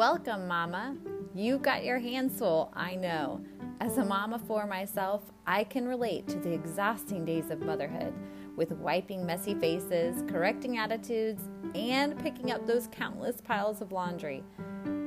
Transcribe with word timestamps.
Welcome, 0.00 0.48
Mama. 0.48 0.96
You 1.34 1.58
got 1.58 1.84
your 1.84 1.98
hands 1.98 2.38
full, 2.38 2.72
I 2.74 2.94
know. 2.94 3.44
As 3.82 3.98
a 3.98 4.04
mama 4.06 4.40
for 4.48 4.66
myself, 4.66 5.20
I 5.46 5.62
can 5.64 5.86
relate 5.86 6.26
to 6.28 6.38
the 6.38 6.54
exhausting 6.54 7.26
days 7.26 7.50
of 7.50 7.60
motherhood 7.60 8.14
with 8.56 8.72
wiping 8.72 9.26
messy 9.26 9.54
faces, 9.54 10.24
correcting 10.26 10.78
attitudes, 10.78 11.42
and 11.74 12.18
picking 12.18 12.50
up 12.50 12.66
those 12.66 12.88
countless 12.90 13.42
piles 13.42 13.82
of 13.82 13.92
laundry. 13.92 14.42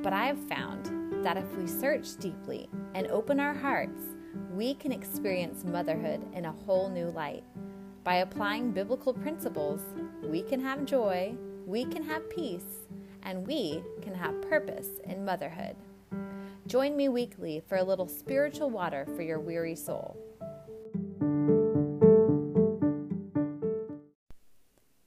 But 0.04 0.14
I 0.14 0.27
have 0.27 0.48
found 0.48 1.25
that 1.25 1.38
if 1.38 1.57
we 1.57 1.66
search 1.66 2.16
deeply 2.18 2.70
and 2.94 3.07
open 3.07 3.39
our 3.39 3.55
hearts, 3.55 4.04
we 4.52 4.75
can 4.75 4.91
experience 4.91 5.64
motherhood 5.64 6.21
in 6.36 6.46
a 6.46 6.52
whole 6.68 6.88
new 6.88 7.10
light. 7.10 7.44
By 8.04 8.18
applying 8.18 8.73
biblical 8.73 9.16
principles, 9.16 9.82
we 10.21 10.44
can 10.44 10.60
have 10.60 10.86
joy, 10.86 11.34
we 11.66 11.84
can 11.84 12.04
have 12.04 12.30
peace, 12.30 12.86
and 13.23 13.47
we 13.47 13.81
can 14.01 14.13
have 14.13 14.41
purpose 14.43 15.00
in 15.05 15.25
motherhood. 15.25 15.75
Join 16.68 16.95
me 16.95 17.09
weekly 17.09 17.61
for 17.68 17.77
a 17.77 17.83
little 17.83 18.07
spiritual 18.07 18.69
water 18.69 19.05
for 19.15 19.21
your 19.21 19.39
weary 19.39 19.75
soul. 19.75 20.18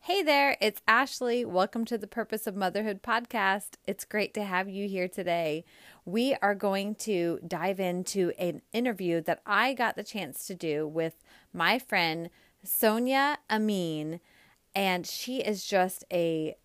Hey 0.01 0.23
there, 0.23 0.57
it's 0.61 0.81
Ashley. 0.87 1.45
Welcome 1.45 1.85
to 1.87 1.99
the 1.99 2.07
Purpose 2.07 2.47
of 2.47 2.55
Motherhood 2.55 3.03
podcast. 3.03 3.71
It's 3.87 4.05
great 4.05 4.35
to 4.35 4.45
have 4.45 4.69
you 4.69 4.89
here 4.89 5.09
today. 5.09 5.65
We 6.05 6.37
are 6.41 6.55
going 6.55 6.95
to 6.97 7.41
dive 7.47 7.81
into 7.81 8.33
an 8.39 8.63
interview 8.73 9.21
that 9.23 9.43
I 9.45 9.75
got 9.75 9.97
the 9.97 10.05
chance 10.05 10.47
to 10.47 10.55
do 10.55 10.87
with 10.87 11.15
my 11.53 11.79
friend 11.79 12.31
Sonia 12.63 13.39
Amin, 13.51 14.21
and 14.75 15.07
she 15.07 15.39
is 15.39 15.67
just 15.67 16.05
a 16.13 16.57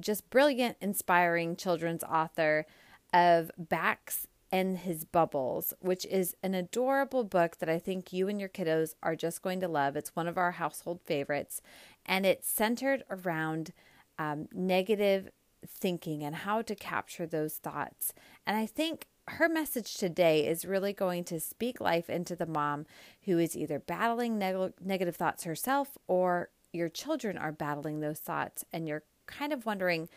just 0.00 0.30
brilliant, 0.30 0.76
inspiring 0.80 1.56
children's 1.56 2.04
author 2.04 2.66
of 3.12 3.50
Bax 3.58 4.26
and 4.50 4.78
His 4.78 5.04
Bubbles, 5.04 5.72
which 5.80 6.04
is 6.06 6.36
an 6.42 6.54
adorable 6.54 7.24
book 7.24 7.58
that 7.58 7.68
I 7.68 7.78
think 7.78 8.12
you 8.12 8.28
and 8.28 8.38
your 8.38 8.50
kiddos 8.50 8.94
are 9.02 9.16
just 9.16 9.42
going 9.42 9.60
to 9.60 9.68
love. 9.68 9.96
It's 9.96 10.14
one 10.14 10.28
of 10.28 10.36
our 10.36 10.52
household 10.52 11.00
favorites, 11.04 11.62
and 12.04 12.26
it's 12.26 12.48
centered 12.48 13.02
around 13.10 13.72
um, 14.18 14.48
negative 14.52 15.30
thinking 15.66 16.22
and 16.22 16.34
how 16.34 16.60
to 16.62 16.74
capture 16.74 17.26
those 17.26 17.54
thoughts. 17.54 18.12
And 18.46 18.56
I 18.56 18.66
think 18.66 19.06
her 19.28 19.48
message 19.48 19.94
today 19.94 20.46
is 20.46 20.64
really 20.64 20.92
going 20.92 21.24
to 21.24 21.40
speak 21.40 21.80
life 21.80 22.10
into 22.10 22.34
the 22.34 22.46
mom 22.46 22.86
who 23.22 23.38
is 23.38 23.56
either 23.56 23.78
battling 23.78 24.38
neg- 24.38 24.74
negative 24.80 25.16
thoughts 25.16 25.44
herself 25.44 25.96
or 26.08 26.50
your 26.72 26.88
children 26.88 27.38
are 27.38 27.52
battling 27.52 28.00
those 28.00 28.18
thoughts 28.18 28.64
and 28.72 28.88
you're 28.88 29.04
kind 29.26 29.52
of 29.52 29.66
wondering, 29.66 30.08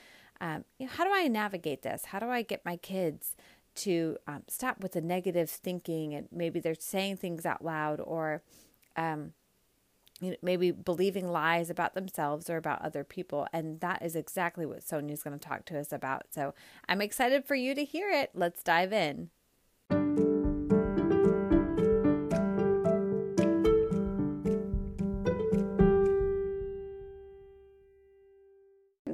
um, 0.41 0.65
you 0.77 0.85
know, 0.85 0.91
how 0.91 1.03
do 1.03 1.11
I 1.13 1.27
navigate 1.27 1.81
this? 1.81 2.05
How 2.05 2.19
do 2.19 2.29
I 2.29 2.41
get 2.41 2.65
my 2.65 2.77
kids 2.77 3.35
to 3.75 4.17
um, 4.27 4.43
stop 4.47 4.81
with 4.81 4.93
the 4.93 5.01
negative 5.01 5.49
thinking 5.49 6.13
and 6.13 6.27
maybe 6.31 6.59
they're 6.59 6.75
saying 6.75 7.17
things 7.17 7.45
out 7.45 7.63
loud 7.63 7.99
or 7.99 8.41
um, 8.95 9.33
you 10.21 10.31
know, 10.31 10.37
maybe 10.41 10.71
believing 10.71 11.29
lies 11.29 11.69
about 11.69 11.93
themselves 11.93 12.49
or 12.49 12.57
about 12.57 12.81
other 12.81 13.03
people. 13.03 13.47
And 13.51 13.81
that 13.81 14.01
is 14.01 14.15
exactly 14.15 14.65
what 14.65 14.83
Sonia 14.83 15.13
is 15.13 15.23
going 15.23 15.37
to 15.37 15.47
talk 15.47 15.65
to 15.65 15.79
us 15.79 15.91
about. 15.91 16.27
So 16.31 16.53
I'm 16.87 17.01
excited 17.01 17.45
for 17.45 17.55
you 17.55 17.75
to 17.75 17.83
hear 17.83 18.09
it. 18.09 18.31
Let's 18.33 18.63
dive 18.63 18.93
in. 18.93 19.29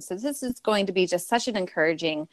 So 0.01 0.15
this 0.15 0.43
is 0.43 0.59
going 0.59 0.87
to 0.87 0.91
be 0.91 1.05
just 1.05 1.27
such 1.27 1.47
an 1.47 1.55
encouraging 1.55 2.27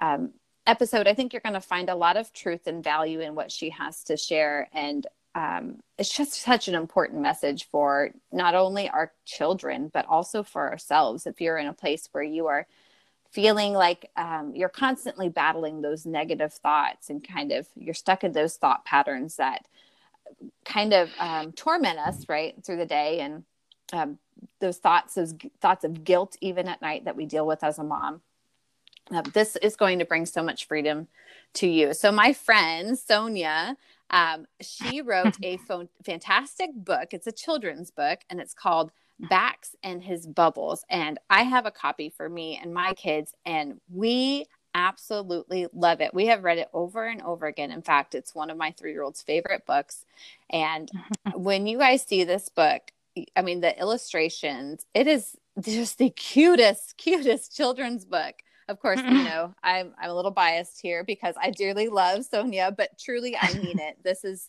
um, 0.00 0.32
episode. 0.66 1.06
I 1.06 1.14
think 1.14 1.32
you're 1.32 1.40
going 1.40 1.54
to 1.54 1.60
find 1.60 1.88
a 1.88 1.94
lot 1.94 2.16
of 2.16 2.32
truth 2.32 2.66
and 2.66 2.82
value 2.82 3.20
in 3.20 3.34
what 3.34 3.50
she 3.50 3.70
has 3.70 4.02
to 4.04 4.16
share. 4.16 4.68
And 4.72 5.06
um, 5.34 5.80
it's 5.98 6.14
just 6.14 6.34
such 6.34 6.68
an 6.68 6.74
important 6.74 7.22
message 7.22 7.68
for 7.70 8.10
not 8.32 8.54
only 8.54 8.88
our 8.88 9.12
children, 9.24 9.90
but 9.92 10.06
also 10.06 10.42
for 10.42 10.70
ourselves. 10.70 11.26
If 11.26 11.40
you're 11.40 11.58
in 11.58 11.66
a 11.66 11.72
place 11.72 12.08
where 12.12 12.24
you 12.24 12.48
are 12.48 12.66
feeling 13.30 13.72
like 13.72 14.10
um, 14.16 14.52
you're 14.54 14.68
constantly 14.68 15.28
battling 15.28 15.82
those 15.82 16.04
negative 16.04 16.52
thoughts 16.52 17.10
and 17.10 17.26
kind 17.26 17.52
of 17.52 17.68
you're 17.76 17.94
stuck 17.94 18.24
in 18.24 18.32
those 18.32 18.56
thought 18.56 18.84
patterns 18.84 19.36
that 19.36 19.66
kind 20.64 20.92
of 20.92 21.10
um, 21.18 21.52
torment 21.52 21.98
us 21.98 22.28
right 22.28 22.54
through 22.64 22.76
the 22.76 22.86
day 22.86 23.20
and 23.20 23.44
um, 23.92 24.18
those 24.60 24.78
thoughts, 24.78 25.14
those 25.14 25.34
thoughts 25.60 25.84
of 25.84 26.04
guilt, 26.04 26.36
even 26.40 26.68
at 26.68 26.82
night, 26.82 27.04
that 27.04 27.16
we 27.16 27.26
deal 27.26 27.46
with 27.46 27.64
as 27.64 27.78
a 27.78 27.84
mom. 27.84 28.20
Uh, 29.10 29.22
this 29.32 29.56
is 29.56 29.76
going 29.76 29.98
to 29.98 30.04
bring 30.04 30.24
so 30.26 30.42
much 30.42 30.66
freedom 30.66 31.08
to 31.54 31.66
you. 31.66 31.94
So, 31.94 32.12
my 32.12 32.32
friend 32.32 32.98
Sonia, 32.98 33.76
um, 34.10 34.46
she 34.60 35.00
wrote 35.02 35.36
a 35.42 35.58
fantastic 36.04 36.70
book. 36.74 37.08
It's 37.12 37.26
a 37.26 37.32
children's 37.32 37.90
book, 37.90 38.20
and 38.30 38.40
it's 38.40 38.54
called 38.54 38.92
Bax 39.28 39.74
and 39.82 40.02
His 40.02 40.26
Bubbles. 40.26 40.84
And 40.88 41.18
I 41.28 41.42
have 41.42 41.66
a 41.66 41.70
copy 41.70 42.08
for 42.08 42.28
me 42.28 42.58
and 42.62 42.72
my 42.72 42.94
kids, 42.94 43.34
and 43.44 43.80
we 43.92 44.46
absolutely 44.74 45.66
love 45.72 46.00
it. 46.00 46.14
We 46.14 46.26
have 46.26 46.44
read 46.44 46.58
it 46.58 46.68
over 46.72 47.06
and 47.06 47.22
over 47.22 47.46
again. 47.46 47.70
In 47.70 47.82
fact, 47.82 48.14
it's 48.14 48.34
one 48.34 48.50
of 48.50 48.56
my 48.56 48.72
three 48.72 48.92
year 48.92 49.02
old's 49.02 49.22
favorite 49.22 49.66
books. 49.66 50.04
And 50.48 50.90
when 51.34 51.66
you 51.66 51.78
guys 51.78 52.02
see 52.02 52.24
this 52.24 52.48
book, 52.48 52.92
I 53.36 53.42
mean, 53.42 53.60
the 53.60 53.78
illustrations, 53.78 54.86
it 54.94 55.06
is 55.06 55.36
just 55.60 55.98
the 55.98 56.10
cutest, 56.10 56.96
cutest 56.96 57.56
children's 57.56 58.04
book. 58.04 58.34
Of 58.68 58.80
course, 58.80 59.00
you 59.00 59.10
know, 59.24 59.54
I'm 59.62 59.94
I'm 60.00 60.10
a 60.10 60.14
little 60.14 60.30
biased 60.30 60.80
here 60.80 61.04
because 61.04 61.34
I 61.40 61.50
dearly 61.50 61.88
love 61.88 62.24
Sonia, 62.24 62.72
but 62.76 62.98
truly 62.98 63.36
I 63.36 63.52
mean 63.54 63.78
it. 63.78 63.98
This 64.02 64.24
is 64.24 64.48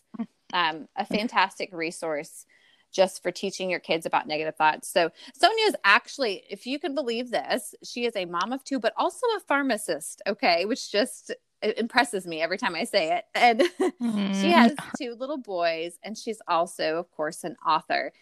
um, 0.52 0.88
a 0.96 1.04
fantastic 1.06 1.70
resource 1.72 2.46
just 2.92 3.22
for 3.22 3.30
teaching 3.30 3.70
your 3.70 3.80
kids 3.80 4.04
about 4.04 4.28
negative 4.28 4.54
thoughts. 4.54 4.86
So 4.86 5.10
Sonia 5.34 5.64
is 5.64 5.76
actually, 5.82 6.44
if 6.50 6.66
you 6.66 6.78
can 6.78 6.94
believe 6.94 7.30
this, 7.30 7.74
she 7.82 8.04
is 8.04 8.14
a 8.14 8.26
mom 8.26 8.52
of 8.52 8.62
two, 8.64 8.78
but 8.78 8.92
also 8.96 9.26
a 9.36 9.40
pharmacist. 9.40 10.22
Okay, 10.26 10.66
which 10.66 10.92
just 10.92 11.32
impresses 11.62 12.26
me 12.26 12.42
every 12.42 12.58
time 12.58 12.74
I 12.74 12.84
say 12.84 13.16
it. 13.16 13.24
And 13.34 13.60
mm-hmm. 13.80 14.40
she 14.40 14.50
has 14.50 14.74
two 14.98 15.14
little 15.18 15.38
boys, 15.38 15.98
and 16.02 16.16
she's 16.16 16.40
also, 16.48 16.96
of 16.96 17.10
course, 17.12 17.44
an 17.44 17.56
author. 17.66 18.12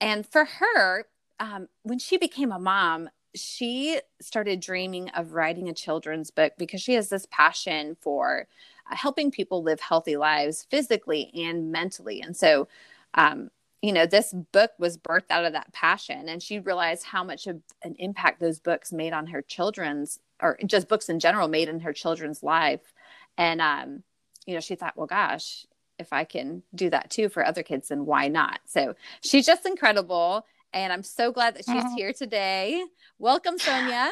And 0.00 0.26
for 0.26 0.44
her, 0.44 1.06
um, 1.40 1.68
when 1.82 1.98
she 1.98 2.16
became 2.16 2.52
a 2.52 2.58
mom, 2.58 3.10
she 3.34 4.00
started 4.20 4.60
dreaming 4.60 5.10
of 5.10 5.32
writing 5.32 5.68
a 5.68 5.74
children's 5.74 6.30
book 6.30 6.54
because 6.58 6.80
she 6.80 6.94
has 6.94 7.08
this 7.08 7.26
passion 7.30 7.96
for 8.00 8.48
uh, 8.90 8.96
helping 8.96 9.30
people 9.30 9.62
live 9.62 9.80
healthy 9.80 10.16
lives 10.16 10.66
physically 10.70 11.30
and 11.34 11.70
mentally. 11.70 12.20
And 12.20 12.36
so, 12.36 12.68
um, 13.14 13.50
you 13.82 13.92
know, 13.92 14.06
this 14.06 14.32
book 14.52 14.72
was 14.78 14.98
birthed 14.98 15.30
out 15.30 15.44
of 15.44 15.52
that 15.52 15.72
passion. 15.72 16.28
And 16.28 16.42
she 16.42 16.58
realized 16.58 17.04
how 17.04 17.22
much 17.22 17.46
of 17.46 17.60
an 17.82 17.94
impact 17.98 18.40
those 18.40 18.58
books 18.58 18.92
made 18.92 19.12
on 19.12 19.26
her 19.28 19.42
children's, 19.42 20.18
or 20.42 20.58
just 20.66 20.88
books 20.88 21.08
in 21.08 21.20
general, 21.20 21.48
made 21.48 21.68
in 21.68 21.80
her 21.80 21.92
children's 21.92 22.42
life. 22.42 22.92
And, 23.36 23.60
um, 23.60 24.02
you 24.46 24.54
know, 24.54 24.60
she 24.60 24.74
thought, 24.74 24.96
well, 24.96 25.06
gosh, 25.06 25.66
if 25.98 26.12
I 26.12 26.24
can 26.24 26.62
do 26.74 26.90
that 26.90 27.10
too 27.10 27.28
for 27.28 27.44
other 27.44 27.62
kids, 27.62 27.88
then 27.88 28.06
why 28.06 28.28
not? 28.28 28.60
So 28.66 28.94
she's 29.22 29.46
just 29.46 29.66
incredible. 29.66 30.46
And 30.72 30.92
I'm 30.92 31.02
so 31.02 31.32
glad 31.32 31.56
that 31.56 31.64
she's 31.64 31.94
here 31.96 32.12
today. 32.12 32.84
Welcome, 33.18 33.58
Sonia. 33.58 34.10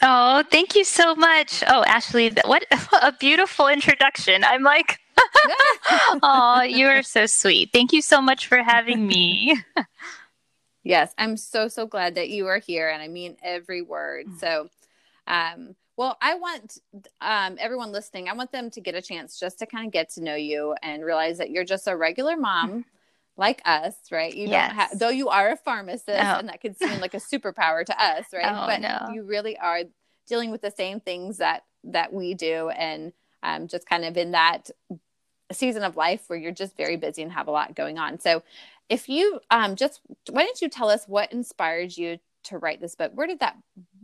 Oh, 0.00 0.42
thank 0.50 0.74
you 0.74 0.84
so 0.84 1.14
much. 1.14 1.62
Oh, 1.66 1.84
Ashley, 1.84 2.32
what 2.44 2.64
a 3.02 3.12
beautiful 3.12 3.68
introduction. 3.68 4.44
I'm 4.44 4.62
like, 4.62 4.98
oh, 6.22 6.62
you 6.62 6.86
are 6.86 7.02
so 7.02 7.26
sweet. 7.26 7.70
Thank 7.72 7.92
you 7.92 8.02
so 8.02 8.20
much 8.20 8.46
for 8.46 8.62
having 8.62 9.06
me. 9.06 9.56
yes, 10.82 11.12
I'm 11.18 11.36
so, 11.36 11.68
so 11.68 11.86
glad 11.86 12.14
that 12.14 12.30
you 12.30 12.46
are 12.46 12.58
here. 12.58 12.88
And 12.88 13.02
I 13.02 13.08
mean 13.08 13.36
every 13.42 13.82
word. 13.82 14.26
Mm. 14.26 14.40
So, 14.40 14.68
um, 15.26 15.74
well, 15.96 16.16
I 16.20 16.34
want 16.34 16.78
um, 17.20 17.56
everyone 17.58 17.92
listening, 17.92 18.28
I 18.28 18.32
want 18.32 18.52
them 18.52 18.70
to 18.70 18.80
get 18.80 18.94
a 18.94 19.02
chance 19.02 19.38
just 19.38 19.58
to 19.58 19.66
kind 19.66 19.86
of 19.86 19.92
get 19.92 20.10
to 20.10 20.22
know 20.22 20.34
you 20.34 20.74
and 20.82 21.04
realize 21.04 21.38
that 21.38 21.50
you're 21.50 21.64
just 21.64 21.86
a 21.86 21.96
regular 21.96 22.36
mom 22.36 22.84
like 23.36 23.60
us, 23.64 23.94
right? 24.10 24.34
You 24.34 24.48
yes. 24.48 24.68
don't 24.68 24.76
have, 24.76 24.98
though 24.98 25.08
you 25.10 25.28
are 25.28 25.50
a 25.50 25.56
pharmacist, 25.56 26.08
oh. 26.08 26.38
and 26.38 26.48
that 26.48 26.60
could 26.60 26.78
seem 26.78 27.00
like 27.00 27.14
a 27.14 27.18
superpower 27.18 27.84
to 27.84 28.02
us, 28.02 28.26
right? 28.32 28.46
Oh, 28.46 28.66
but 28.66 28.80
no. 28.80 29.12
you 29.12 29.22
really 29.22 29.58
are 29.58 29.82
dealing 30.26 30.50
with 30.50 30.62
the 30.62 30.70
same 30.70 31.00
things 31.00 31.38
that 31.38 31.64
that 31.84 32.12
we 32.12 32.34
do, 32.34 32.68
and 32.70 33.12
um, 33.42 33.66
just 33.68 33.88
kind 33.88 34.04
of 34.04 34.16
in 34.16 34.32
that 34.32 34.70
season 35.50 35.82
of 35.82 35.96
life 35.96 36.22
where 36.28 36.38
you're 36.38 36.52
just 36.52 36.76
very 36.76 36.96
busy 36.96 37.22
and 37.22 37.32
have 37.32 37.48
a 37.48 37.50
lot 37.50 37.74
going 37.74 37.98
on. 37.98 38.18
So, 38.20 38.42
if 38.88 39.08
you 39.08 39.40
um, 39.50 39.76
just 39.76 40.00
why 40.30 40.44
don't 40.44 40.60
you 40.62 40.68
tell 40.68 40.88
us 40.88 41.06
what 41.06 41.32
inspired 41.32 41.96
you 41.96 42.18
to 42.44 42.58
write 42.58 42.80
this 42.80 42.94
book? 42.94 43.12
Where 43.14 43.26
did 43.26 43.40
that 43.40 43.56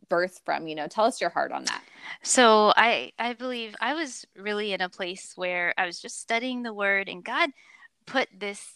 birth 0.08 0.40
from 0.44 0.66
you 0.66 0.74
know 0.74 0.86
tell 0.86 1.04
us 1.04 1.20
your 1.20 1.30
heart 1.30 1.52
on 1.52 1.64
that 1.64 1.82
so 2.22 2.72
i 2.76 3.12
i 3.18 3.32
believe 3.32 3.74
i 3.80 3.94
was 3.94 4.24
really 4.36 4.72
in 4.72 4.80
a 4.80 4.88
place 4.88 5.32
where 5.36 5.74
i 5.78 5.86
was 5.86 6.00
just 6.00 6.20
studying 6.20 6.62
the 6.62 6.74
word 6.74 7.08
and 7.08 7.24
god 7.24 7.50
put 8.06 8.28
this 8.38 8.74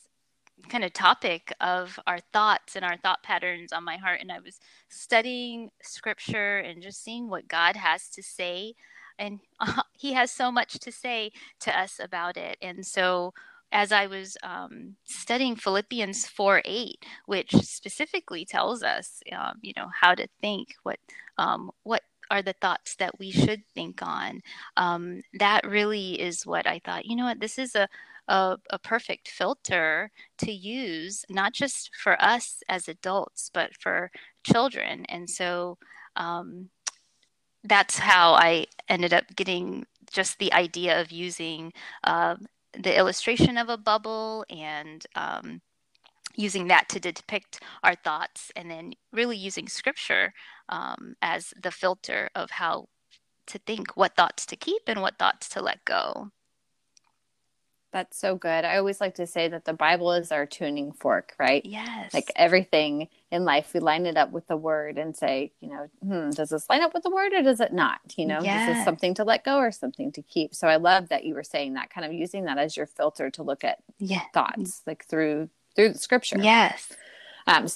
kind 0.68 0.84
of 0.84 0.92
topic 0.92 1.52
of 1.60 1.98
our 2.06 2.20
thoughts 2.32 2.76
and 2.76 2.84
our 2.84 2.96
thought 2.96 3.22
patterns 3.22 3.72
on 3.72 3.84
my 3.84 3.96
heart 3.96 4.20
and 4.20 4.30
i 4.30 4.38
was 4.38 4.60
studying 4.88 5.70
scripture 5.82 6.58
and 6.58 6.82
just 6.82 7.02
seeing 7.02 7.28
what 7.28 7.48
god 7.48 7.76
has 7.76 8.08
to 8.08 8.22
say 8.22 8.74
and 9.18 9.40
he 9.96 10.12
has 10.12 10.30
so 10.30 10.50
much 10.50 10.74
to 10.80 10.92
say 10.92 11.32
to 11.60 11.78
us 11.78 12.00
about 12.02 12.36
it. 12.36 12.56
And 12.60 12.84
so 12.84 13.32
as 13.72 13.90
I 13.90 14.06
was 14.06 14.36
um, 14.42 14.96
studying 15.04 15.56
Philippians 15.56 16.26
4 16.26 16.62
8, 16.64 17.04
which 17.26 17.52
specifically 17.52 18.44
tells 18.44 18.82
us, 18.82 19.20
um, 19.32 19.58
you 19.62 19.72
know, 19.76 19.88
how 20.00 20.14
to 20.14 20.28
think, 20.40 20.74
what, 20.82 20.98
um, 21.38 21.70
what 21.82 22.02
are 22.30 22.42
the 22.42 22.54
thoughts 22.54 22.94
that 22.96 23.18
we 23.18 23.30
should 23.30 23.62
think 23.74 24.02
on, 24.02 24.42
um, 24.76 25.22
that 25.34 25.66
really 25.66 26.20
is 26.20 26.46
what 26.46 26.66
I 26.66 26.80
thought, 26.84 27.06
you 27.06 27.16
know 27.16 27.24
what, 27.24 27.40
this 27.40 27.58
is 27.58 27.74
a, 27.74 27.88
a, 28.28 28.56
a, 28.70 28.78
perfect 28.78 29.28
filter 29.28 30.10
to 30.38 30.52
use, 30.52 31.24
not 31.28 31.52
just 31.52 31.90
for 31.96 32.22
us 32.22 32.62
as 32.68 32.88
adults, 32.88 33.50
but 33.52 33.74
for 33.74 34.10
children. 34.44 35.04
And 35.08 35.28
so 35.28 35.78
um, 36.16 36.68
that's 37.64 37.98
how 37.98 38.34
I 38.34 38.66
ended 38.88 39.12
up 39.12 39.24
getting 39.34 39.86
just 40.10 40.38
the 40.38 40.52
idea 40.52 41.00
of 41.00 41.10
using 41.10 41.72
uh, 42.04 42.36
the 42.80 42.96
illustration 42.96 43.56
of 43.58 43.68
a 43.68 43.76
bubble 43.76 44.44
and 44.50 45.06
um, 45.14 45.60
using 46.36 46.68
that 46.68 46.88
to 46.88 47.00
depict 47.00 47.60
our 47.82 47.94
thoughts 47.94 48.50
and 48.56 48.70
then 48.70 48.92
really 49.12 49.36
using 49.36 49.68
scripture 49.68 50.32
um, 50.68 51.14
as 51.22 51.52
the 51.62 51.70
filter 51.70 52.30
of 52.34 52.50
how 52.50 52.86
to 53.46 53.58
think 53.58 53.96
what 53.96 54.16
thoughts 54.16 54.46
to 54.46 54.56
keep 54.56 54.82
and 54.86 55.02
what 55.02 55.18
thoughts 55.18 55.48
to 55.48 55.60
let 55.60 55.84
go 55.84 56.30
that's 57.92 58.18
so 58.18 58.34
good. 58.34 58.64
I 58.64 58.78
always 58.78 59.00
like 59.00 59.16
to 59.16 59.26
say 59.26 59.48
that 59.48 59.66
the 59.66 59.74
Bible 59.74 60.12
is 60.12 60.32
our 60.32 60.46
tuning 60.46 60.92
fork, 60.92 61.34
right? 61.38 61.64
Yes. 61.64 62.14
Like 62.14 62.32
everything 62.34 63.08
in 63.30 63.44
life, 63.44 63.72
we 63.74 63.80
line 63.80 64.06
it 64.06 64.16
up 64.16 64.32
with 64.32 64.46
the 64.46 64.56
word 64.56 64.96
and 64.96 65.14
say, 65.14 65.52
you 65.60 65.68
know, 65.68 65.88
hmm, 66.02 66.30
does 66.30 66.48
this 66.48 66.68
line 66.70 66.82
up 66.82 66.94
with 66.94 67.02
the 67.02 67.10
word 67.10 67.34
or 67.34 67.42
does 67.42 67.60
it 67.60 67.72
not? 67.72 68.00
You 68.16 68.26
know, 68.26 68.40
yes. 68.42 68.70
is 68.70 68.76
this 68.76 68.84
something 68.84 69.12
to 69.14 69.24
let 69.24 69.44
go 69.44 69.58
or 69.58 69.70
something 69.70 70.10
to 70.12 70.22
keep? 70.22 70.54
So 70.54 70.68
I 70.68 70.76
love 70.76 71.10
that 71.10 71.24
you 71.24 71.34
were 71.34 71.44
saying 71.44 71.74
that, 71.74 71.90
kind 71.90 72.06
of 72.06 72.14
using 72.14 72.46
that 72.46 72.56
as 72.56 72.76
your 72.76 72.86
filter 72.86 73.30
to 73.30 73.42
look 73.42 73.62
at 73.62 73.78
yeah. 73.98 74.22
thoughts, 74.32 74.82
like 74.86 75.04
through 75.06 75.50
through 75.76 75.90
the 75.90 75.98
scripture. 75.98 76.38
Yes. 76.38 76.92
Um. 77.46 77.66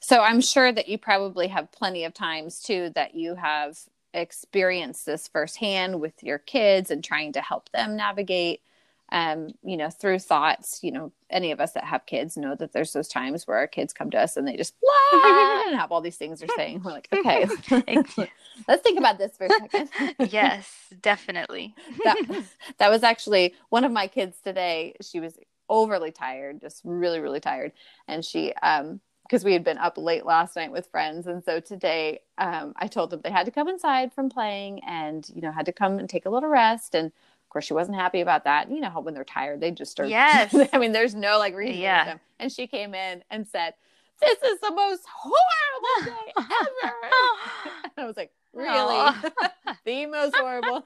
So 0.00 0.22
I'm 0.22 0.40
sure 0.40 0.70
that 0.70 0.88
you 0.88 0.96
probably 0.96 1.48
have 1.48 1.72
plenty 1.72 2.04
of 2.04 2.14
times 2.14 2.60
too 2.60 2.92
that 2.94 3.16
you 3.16 3.34
have 3.34 3.78
experienced 4.14 5.06
this 5.06 5.28
firsthand 5.28 6.00
with 6.00 6.22
your 6.22 6.38
kids 6.38 6.90
and 6.90 7.02
trying 7.02 7.32
to 7.32 7.40
help 7.40 7.68
them 7.70 7.96
navigate 7.96 8.62
um, 9.10 9.50
you 9.64 9.76
know, 9.76 9.88
through 9.88 10.18
thoughts, 10.18 10.80
you 10.82 10.92
know, 10.92 11.12
any 11.30 11.50
of 11.50 11.60
us 11.60 11.72
that 11.72 11.84
have 11.84 12.04
kids 12.06 12.36
know 12.36 12.54
that 12.54 12.72
there's 12.72 12.92
those 12.92 13.08
times 13.08 13.46
where 13.46 13.56
our 13.56 13.66
kids 13.66 13.92
come 13.92 14.10
to 14.10 14.18
us 14.18 14.36
and 14.36 14.46
they 14.46 14.56
just 14.56 14.74
blah 14.80 15.62
and 15.66 15.78
have 15.78 15.90
all 15.92 16.00
these 16.00 16.16
things 16.16 16.40
they're 16.40 16.48
saying. 16.56 16.82
We're 16.84 16.92
like, 16.92 17.08
okay, 17.12 17.46
let's 18.68 18.82
think 18.82 18.98
about 18.98 19.18
this 19.18 19.36
for 19.36 19.46
a 19.46 19.50
second. 19.50 19.90
yes, 20.30 20.70
definitely. 21.00 21.74
that, 22.04 22.44
that 22.78 22.90
was 22.90 23.02
actually 23.02 23.54
one 23.70 23.84
of 23.84 23.92
my 23.92 24.06
kids 24.06 24.38
today. 24.44 24.94
She 25.00 25.20
was 25.20 25.38
overly 25.70 26.10
tired, 26.10 26.60
just 26.60 26.82
really, 26.84 27.20
really 27.20 27.40
tired. 27.40 27.72
And 28.08 28.24
she, 28.24 28.52
um, 28.62 29.00
because 29.22 29.44
we 29.44 29.52
had 29.52 29.64
been 29.64 29.76
up 29.76 29.98
late 29.98 30.24
last 30.24 30.56
night 30.56 30.72
with 30.72 30.86
friends 30.86 31.26
and 31.26 31.44
so 31.44 31.60
today 31.60 32.18
um, 32.38 32.72
i 32.76 32.86
told 32.86 33.10
them 33.10 33.20
they 33.22 33.30
had 33.30 33.44
to 33.44 33.52
come 33.52 33.68
inside 33.68 34.10
from 34.10 34.30
playing 34.30 34.80
and 34.86 35.30
you 35.34 35.42
know 35.42 35.52
had 35.52 35.66
to 35.66 35.72
come 35.72 35.98
and 35.98 36.08
take 36.08 36.24
a 36.24 36.30
little 36.30 36.48
rest 36.48 36.94
and 36.94 37.12
of 37.48 37.50
course, 37.50 37.64
she 37.64 37.72
wasn't 37.72 37.96
happy 37.96 38.20
about 38.20 38.44
that. 38.44 38.70
You 38.70 38.78
know 38.78 38.90
how 38.90 39.00
when 39.00 39.14
they're 39.14 39.24
tired, 39.24 39.62
they 39.62 39.70
just 39.70 39.90
start. 39.90 40.10
Yes. 40.10 40.54
I 40.74 40.76
mean, 40.76 40.92
there's 40.92 41.14
no 41.14 41.38
like 41.38 41.54
reason. 41.54 41.80
Yeah. 41.80 42.18
And 42.38 42.52
she 42.52 42.66
came 42.66 42.94
in 42.94 43.24
and 43.30 43.48
said, 43.48 43.72
"This 44.20 44.36
is 44.42 44.60
the 44.60 44.70
most 44.70 45.04
horrible 45.10 46.04
day 46.04 46.32
ever." 46.36 46.94
and 47.84 47.92
I 47.96 48.04
was 48.04 48.18
like, 48.18 48.32
"Really? 48.52 49.16
the 49.86 50.04
most 50.04 50.36
horrible?" 50.36 50.84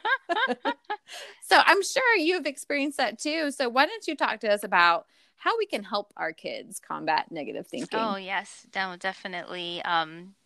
so 1.43 1.59
I'm 1.67 1.83
sure 1.83 2.15
you've 2.15 2.47
experienced 2.47 2.99
that 2.99 3.19
too. 3.19 3.51
So 3.51 3.69
why 3.69 3.87
don't 3.87 4.07
you 4.07 4.15
talk 4.15 4.39
to 4.41 4.49
us 4.49 4.63
about? 4.63 5.07
how 5.35 5.59
we 5.59 5.67
can 5.67 5.83
help 5.83 6.13
our 6.17 6.33
kids 6.33 6.79
combat 6.79 7.33
negative 7.33 7.67
thinking. 7.67 7.99
Oh 7.99 8.15
yes, 8.15 8.65
no, 8.77 8.95
definitely. 8.97 9.83
Um, 9.83 10.37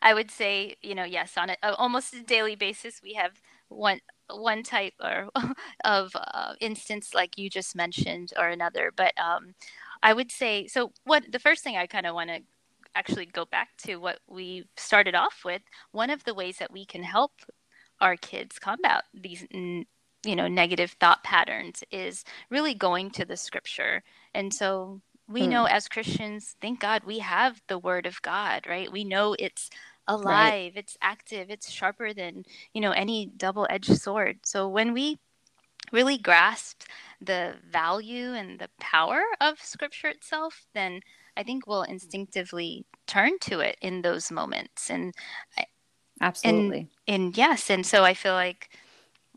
I 0.00 0.14
would 0.14 0.30
say, 0.30 0.76
you 0.80 0.94
know, 0.94 1.04
yes, 1.04 1.36
on 1.36 1.50
a, 1.50 1.56
almost 1.74 2.14
a 2.14 2.22
daily 2.22 2.54
basis, 2.54 3.02
we 3.02 3.12
have 3.14 3.42
one 3.68 4.00
one 4.34 4.62
type 4.62 4.94
or 5.02 5.28
of 5.84 6.12
uh, 6.14 6.54
instance 6.60 7.14
like 7.14 7.38
you 7.38 7.50
just 7.50 7.74
mentioned 7.76 8.32
or 8.38 8.48
another 8.48 8.92
but 8.96 9.12
um, 9.18 9.54
i 10.02 10.12
would 10.12 10.30
say 10.30 10.66
so 10.66 10.92
what 11.04 11.24
the 11.30 11.38
first 11.38 11.62
thing 11.62 11.76
i 11.76 11.86
kind 11.86 12.06
of 12.06 12.14
want 12.14 12.30
to 12.30 12.40
actually 12.94 13.26
go 13.26 13.44
back 13.46 13.70
to 13.78 13.96
what 13.96 14.18
we 14.28 14.64
started 14.76 15.14
off 15.14 15.42
with 15.44 15.62
one 15.92 16.10
of 16.10 16.22
the 16.24 16.34
ways 16.34 16.58
that 16.58 16.72
we 16.72 16.84
can 16.84 17.02
help 17.02 17.32
our 18.00 18.16
kids 18.16 18.58
combat 18.58 19.04
these 19.14 19.46
you 19.52 20.36
know 20.36 20.48
negative 20.48 20.94
thought 21.00 21.22
patterns 21.24 21.82
is 21.90 22.24
really 22.50 22.74
going 22.74 23.10
to 23.10 23.24
the 23.24 23.36
scripture 23.36 24.02
and 24.34 24.52
so 24.52 25.00
we 25.28 25.44
hmm. 25.44 25.50
know 25.50 25.64
as 25.64 25.88
christians 25.88 26.56
thank 26.60 26.80
god 26.80 27.02
we 27.04 27.18
have 27.18 27.60
the 27.68 27.78
word 27.78 28.06
of 28.06 28.20
god 28.22 28.66
right 28.68 28.92
we 28.92 29.04
know 29.04 29.34
it's 29.38 29.70
alive 30.08 30.24
right. 30.24 30.72
it's 30.74 30.96
active 31.00 31.48
it's 31.48 31.70
sharper 31.70 32.12
than 32.12 32.44
you 32.74 32.80
know 32.80 32.90
any 32.92 33.26
double-edged 33.36 33.96
sword. 34.00 34.38
So 34.44 34.68
when 34.68 34.92
we 34.92 35.18
really 35.92 36.18
grasp 36.18 36.82
the 37.20 37.54
value 37.70 38.32
and 38.32 38.58
the 38.58 38.68
power 38.80 39.22
of 39.40 39.60
scripture 39.60 40.08
itself 40.08 40.66
then 40.74 41.00
i 41.36 41.42
think 41.42 41.66
we'll 41.66 41.82
instinctively 41.82 42.84
turn 43.06 43.38
to 43.40 43.60
it 43.60 43.76
in 43.80 44.02
those 44.02 44.30
moments. 44.30 44.90
And 44.90 45.14
absolutely 46.20 46.88
and, 47.06 47.24
and 47.24 47.36
yes 47.36 47.70
and 47.70 47.84
so 47.84 48.04
i 48.04 48.14
feel 48.14 48.34
like 48.34 48.70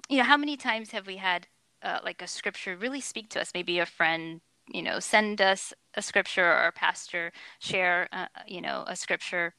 you 0.10 0.18
know 0.18 0.24
how 0.24 0.38
many 0.38 0.58
times 0.58 0.92
have 0.92 1.08
we 1.08 1.18
had 1.18 1.48
uh, 1.84 2.00
like 2.04 2.22
a 2.22 2.28
scripture 2.28 2.76
really 2.76 3.02
speak 3.02 3.30
to 3.30 3.42
us? 3.42 3.52
Maybe 3.54 3.80
a 3.80 3.86
friend 3.86 4.42
you 4.68 4.82
know 4.82 5.00
send 5.00 5.42
us 5.42 5.74
a 5.94 6.02
scripture 6.02 6.46
or 6.46 6.68
a 6.68 6.72
pastor 6.72 7.32
share 7.60 8.08
uh, 8.12 8.28
you 8.48 8.62
know 8.62 8.84
a 8.88 8.96
scripture 8.96 9.54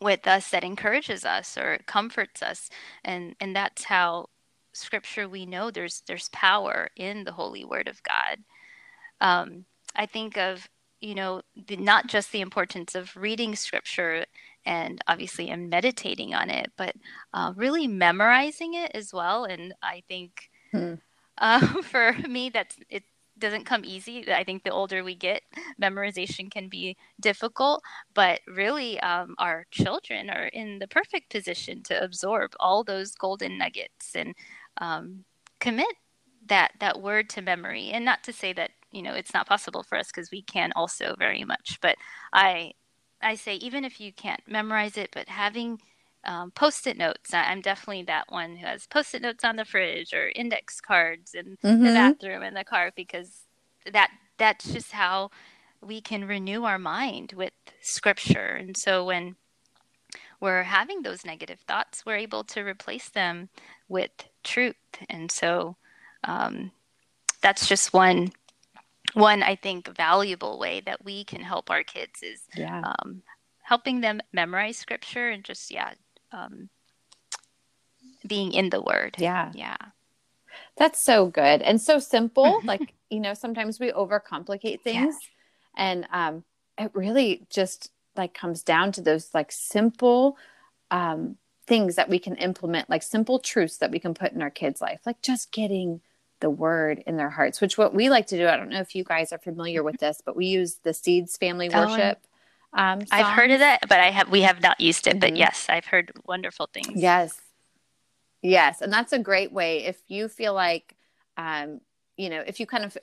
with 0.00 0.26
us 0.26 0.50
that 0.50 0.64
encourages 0.64 1.24
us 1.24 1.56
or 1.58 1.78
comforts 1.86 2.42
us 2.42 2.70
and 3.04 3.34
and 3.40 3.54
that's 3.54 3.84
how 3.84 4.26
scripture 4.72 5.28
we 5.28 5.44
know 5.46 5.70
there's 5.70 6.02
there's 6.06 6.28
power 6.30 6.88
in 6.96 7.24
the 7.24 7.32
holy 7.32 7.64
word 7.64 7.88
of 7.88 8.02
god 8.02 8.38
um, 9.20 9.64
i 9.96 10.06
think 10.06 10.36
of 10.36 10.68
you 11.00 11.14
know 11.14 11.42
the, 11.66 11.76
not 11.76 12.06
just 12.06 12.32
the 12.32 12.40
importance 12.40 12.94
of 12.94 13.14
reading 13.16 13.54
scripture 13.56 14.24
and 14.64 15.00
obviously 15.06 15.50
and 15.50 15.70
meditating 15.70 16.34
on 16.34 16.50
it 16.50 16.70
but 16.76 16.94
uh, 17.34 17.52
really 17.56 17.86
memorizing 17.86 18.74
it 18.74 18.90
as 18.94 19.12
well 19.12 19.44
and 19.44 19.74
i 19.82 20.02
think 20.08 20.50
hmm. 20.72 20.94
uh, 21.38 21.60
for 21.82 22.12
me 22.28 22.48
that's 22.48 22.76
it 22.88 23.04
doesn't 23.40 23.64
come 23.64 23.84
easy. 23.84 24.32
I 24.32 24.44
think 24.44 24.62
the 24.62 24.70
older 24.70 25.02
we 25.04 25.14
get, 25.14 25.42
memorization 25.82 26.50
can 26.50 26.68
be 26.68 26.96
difficult, 27.20 27.82
but 28.14 28.40
really, 28.46 29.00
um, 29.00 29.34
our 29.38 29.66
children 29.70 30.30
are 30.30 30.46
in 30.46 30.78
the 30.78 30.88
perfect 30.88 31.30
position 31.30 31.82
to 31.84 32.02
absorb 32.02 32.52
all 32.60 32.84
those 32.84 33.12
golden 33.14 33.58
nuggets 33.58 34.14
and 34.14 34.34
um, 34.78 35.24
commit 35.60 35.94
that 36.46 36.72
that 36.80 37.00
word 37.02 37.28
to 37.30 37.42
memory. 37.42 37.90
And 37.90 38.04
not 38.04 38.24
to 38.24 38.32
say 38.32 38.52
that 38.54 38.70
you 38.92 39.02
know 39.02 39.14
it's 39.14 39.34
not 39.34 39.46
possible 39.48 39.82
for 39.82 39.98
us 39.98 40.08
because 40.08 40.30
we 40.30 40.42
can 40.42 40.72
also 40.76 41.14
very 41.18 41.44
much. 41.44 41.78
But 41.82 41.96
I 42.32 42.72
I 43.22 43.34
say 43.34 43.56
even 43.56 43.84
if 43.84 44.00
you 44.00 44.12
can't 44.12 44.42
memorize 44.46 44.96
it, 44.96 45.10
but 45.12 45.28
having 45.28 45.80
um, 46.24 46.50
post-it 46.50 46.96
notes. 46.96 47.32
I'm 47.32 47.60
definitely 47.60 48.02
that 48.04 48.30
one 48.30 48.56
who 48.56 48.66
has 48.66 48.86
post-it 48.86 49.22
notes 49.22 49.44
on 49.44 49.56
the 49.56 49.64
fridge 49.64 50.12
or 50.12 50.30
index 50.34 50.80
cards 50.80 51.34
in 51.34 51.56
mm-hmm. 51.64 51.84
the 51.84 51.92
bathroom 51.92 52.42
in 52.42 52.54
the 52.54 52.64
car 52.64 52.92
because 52.94 53.46
that 53.90 54.10
that's 54.36 54.72
just 54.72 54.92
how 54.92 55.30
we 55.82 56.00
can 56.00 56.26
renew 56.26 56.64
our 56.64 56.78
mind 56.78 57.32
with 57.34 57.52
scripture. 57.80 58.56
And 58.58 58.76
so 58.76 59.04
when 59.04 59.36
we're 60.40 60.62
having 60.62 61.02
those 61.02 61.24
negative 61.24 61.60
thoughts, 61.60 62.04
we're 62.04 62.16
able 62.16 62.44
to 62.44 62.62
replace 62.62 63.08
them 63.08 63.48
with 63.88 64.10
truth. 64.44 64.76
And 65.08 65.30
so 65.30 65.76
um, 66.24 66.72
that's 67.42 67.66
just 67.66 67.92
one 67.92 68.32
one 69.14 69.42
I 69.42 69.56
think 69.56 69.88
valuable 69.96 70.58
way 70.58 70.80
that 70.80 71.04
we 71.04 71.24
can 71.24 71.40
help 71.40 71.68
our 71.68 71.82
kids 71.82 72.22
is 72.22 72.42
yeah. 72.56 72.82
um, 72.84 73.22
helping 73.62 74.00
them 74.00 74.20
memorize 74.32 74.76
scripture 74.76 75.30
and 75.30 75.42
just 75.42 75.70
yeah 75.70 75.94
um, 76.32 76.68
being 78.26 78.52
in 78.52 78.70
the 78.70 78.80
word. 78.80 79.16
Yeah. 79.18 79.52
Yeah. 79.54 79.76
That's 80.76 81.02
so 81.02 81.26
good 81.26 81.62
and 81.62 81.80
so 81.80 81.98
simple. 81.98 82.60
like, 82.64 82.94
you 83.10 83.20
know, 83.20 83.34
sometimes 83.34 83.80
we 83.80 83.92
overcomplicate 83.92 84.80
things 84.82 85.16
yeah. 85.76 85.84
and 85.84 86.06
um, 86.12 86.44
it 86.78 86.90
really 86.94 87.46
just 87.50 87.90
like 88.16 88.34
comes 88.34 88.62
down 88.62 88.92
to 88.92 89.00
those 89.00 89.30
like 89.34 89.52
simple 89.52 90.36
um, 90.90 91.36
things 91.66 91.96
that 91.96 92.08
we 92.08 92.18
can 92.18 92.36
implement, 92.36 92.90
like 92.90 93.02
simple 93.02 93.38
truths 93.38 93.78
that 93.78 93.90
we 93.90 93.98
can 93.98 94.14
put 94.14 94.32
in 94.32 94.42
our 94.42 94.50
kids' 94.50 94.80
life, 94.80 95.00
like 95.06 95.22
just 95.22 95.52
getting 95.52 96.00
the 96.40 96.50
word 96.50 97.02
in 97.06 97.16
their 97.16 97.30
hearts, 97.30 97.60
which 97.60 97.78
what 97.78 97.94
we 97.94 98.08
like 98.08 98.26
to 98.26 98.36
do. 98.36 98.48
I 98.48 98.56
don't 98.56 98.70
know 98.70 98.80
if 98.80 98.94
you 98.94 99.04
guys 99.04 99.32
are 99.32 99.38
familiar 99.38 99.82
with 99.82 99.98
this, 99.98 100.22
but 100.24 100.34
we 100.34 100.46
use 100.46 100.78
the 100.82 100.94
Seeds 100.94 101.36
family 101.36 101.70
oh, 101.72 101.86
worship. 101.86 102.18
Um, 102.72 103.00
I've 103.10 103.34
heard 103.34 103.50
of 103.50 103.58
that, 103.58 103.80
but 103.88 103.98
I 103.98 104.10
have 104.10 104.30
we 104.30 104.42
have 104.42 104.62
not 104.62 104.80
used 104.80 105.06
it. 105.06 105.10
Mm-hmm. 105.10 105.20
But 105.20 105.36
yes, 105.36 105.66
I've 105.68 105.86
heard 105.86 106.12
wonderful 106.24 106.68
things. 106.72 106.92
Yes, 106.94 107.40
Yes, 108.42 108.80
and 108.80 108.92
that's 108.92 109.12
a 109.12 109.18
great 109.18 109.52
way 109.52 109.84
if 109.84 110.00
you 110.08 110.28
feel 110.28 110.54
like, 110.54 110.96
um, 111.36 111.80
you 112.16 112.30
know, 112.30 112.42
if 112.46 112.58
you 112.58 112.66
kind 112.66 112.84
of 112.84 112.96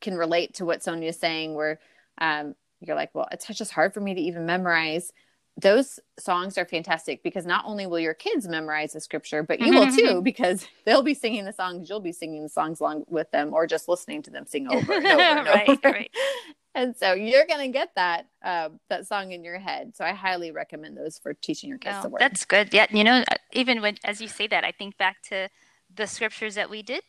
can 0.00 0.16
relate 0.16 0.54
to 0.54 0.64
what 0.64 0.82
Sonia's 0.82 1.18
saying, 1.18 1.54
where 1.54 1.78
um, 2.18 2.54
you're 2.80 2.96
like, 2.96 3.14
well, 3.14 3.28
it's 3.30 3.46
just 3.46 3.72
hard 3.72 3.94
for 3.94 4.00
me 4.00 4.14
to 4.14 4.20
even 4.20 4.46
memorize. 4.46 5.12
Those 5.60 6.00
songs 6.18 6.56
are 6.58 6.64
fantastic 6.64 7.22
because 7.22 7.44
not 7.44 7.64
only 7.66 7.86
will 7.86 7.98
your 7.98 8.14
kids 8.14 8.48
memorize 8.48 8.94
the 8.94 9.00
scripture, 9.00 9.42
but 9.42 9.60
you 9.60 9.72
will 9.72 9.92
too 9.92 10.22
because 10.22 10.66
they'll 10.84 11.02
be 11.02 11.14
singing 11.14 11.44
the 11.44 11.52
songs, 11.52 11.88
you'll 11.88 12.00
be 12.00 12.12
singing 12.12 12.42
the 12.42 12.48
songs 12.48 12.80
along 12.80 13.04
with 13.08 13.30
them, 13.30 13.52
or 13.52 13.66
just 13.66 13.88
listening 13.88 14.22
to 14.22 14.30
them 14.30 14.46
sing 14.46 14.66
over 14.68 14.92
and 14.94 15.06
over 15.06 15.20
and 15.20 15.46
right, 15.46 15.68
over. 15.68 15.80
Right. 15.84 16.10
And 16.74 16.96
so 16.96 17.14
you're 17.14 17.46
going 17.46 17.66
to 17.66 17.72
get 17.72 17.90
that 17.96 18.28
uh, 18.44 18.68
that 18.88 19.06
song 19.06 19.32
in 19.32 19.42
your 19.42 19.58
head. 19.58 19.96
So 19.96 20.04
I 20.04 20.12
highly 20.12 20.52
recommend 20.52 20.96
those 20.96 21.18
for 21.18 21.34
teaching 21.34 21.68
your 21.68 21.78
kids 21.78 21.96
oh, 21.98 22.02
the 22.02 22.08
word. 22.10 22.20
That's 22.20 22.44
good. 22.44 22.72
Yeah, 22.72 22.86
you 22.90 23.02
know, 23.02 23.24
uh, 23.28 23.36
even 23.52 23.82
when 23.82 23.96
as 24.04 24.20
you 24.20 24.28
say 24.28 24.46
that, 24.46 24.64
I 24.64 24.70
think 24.70 24.96
back 24.96 25.22
to 25.24 25.48
the 25.94 26.06
scriptures 26.06 26.54
that 26.54 26.70
we 26.70 26.82
did 26.82 27.02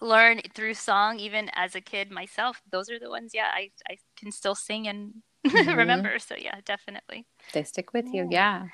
learn 0.00 0.40
through 0.54 0.74
song 0.74 1.18
even 1.18 1.50
as 1.54 1.74
a 1.74 1.80
kid 1.80 2.10
myself 2.10 2.60
those 2.70 2.90
are 2.90 2.98
the 2.98 3.08
ones 3.08 3.32
yeah 3.34 3.48
i, 3.54 3.70
I 3.88 3.96
can 4.16 4.30
still 4.32 4.54
sing 4.54 4.88
and 4.88 5.14
mm-hmm. 5.46 5.76
remember 5.76 6.18
so 6.18 6.34
yeah 6.38 6.56
definitely 6.64 7.26
they 7.52 7.62
stick 7.62 7.92
with 7.92 8.06
you 8.12 8.28
yeah 8.30 8.66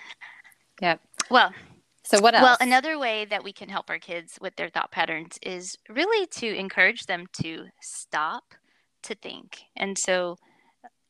yep 0.80 1.00
well 1.30 1.52
so 2.04 2.20
what 2.20 2.34
else 2.34 2.42
well 2.42 2.56
another 2.60 2.98
way 2.98 3.26
that 3.26 3.44
we 3.44 3.52
can 3.52 3.68
help 3.68 3.90
our 3.90 3.98
kids 3.98 4.38
with 4.40 4.56
their 4.56 4.70
thought 4.70 4.90
patterns 4.90 5.38
is 5.42 5.76
really 5.88 6.26
to 6.26 6.56
encourage 6.56 7.06
them 7.06 7.26
to 7.32 7.66
stop 7.80 8.54
to 9.04 9.14
think. 9.14 9.62
And 9.76 9.98
so 9.98 10.36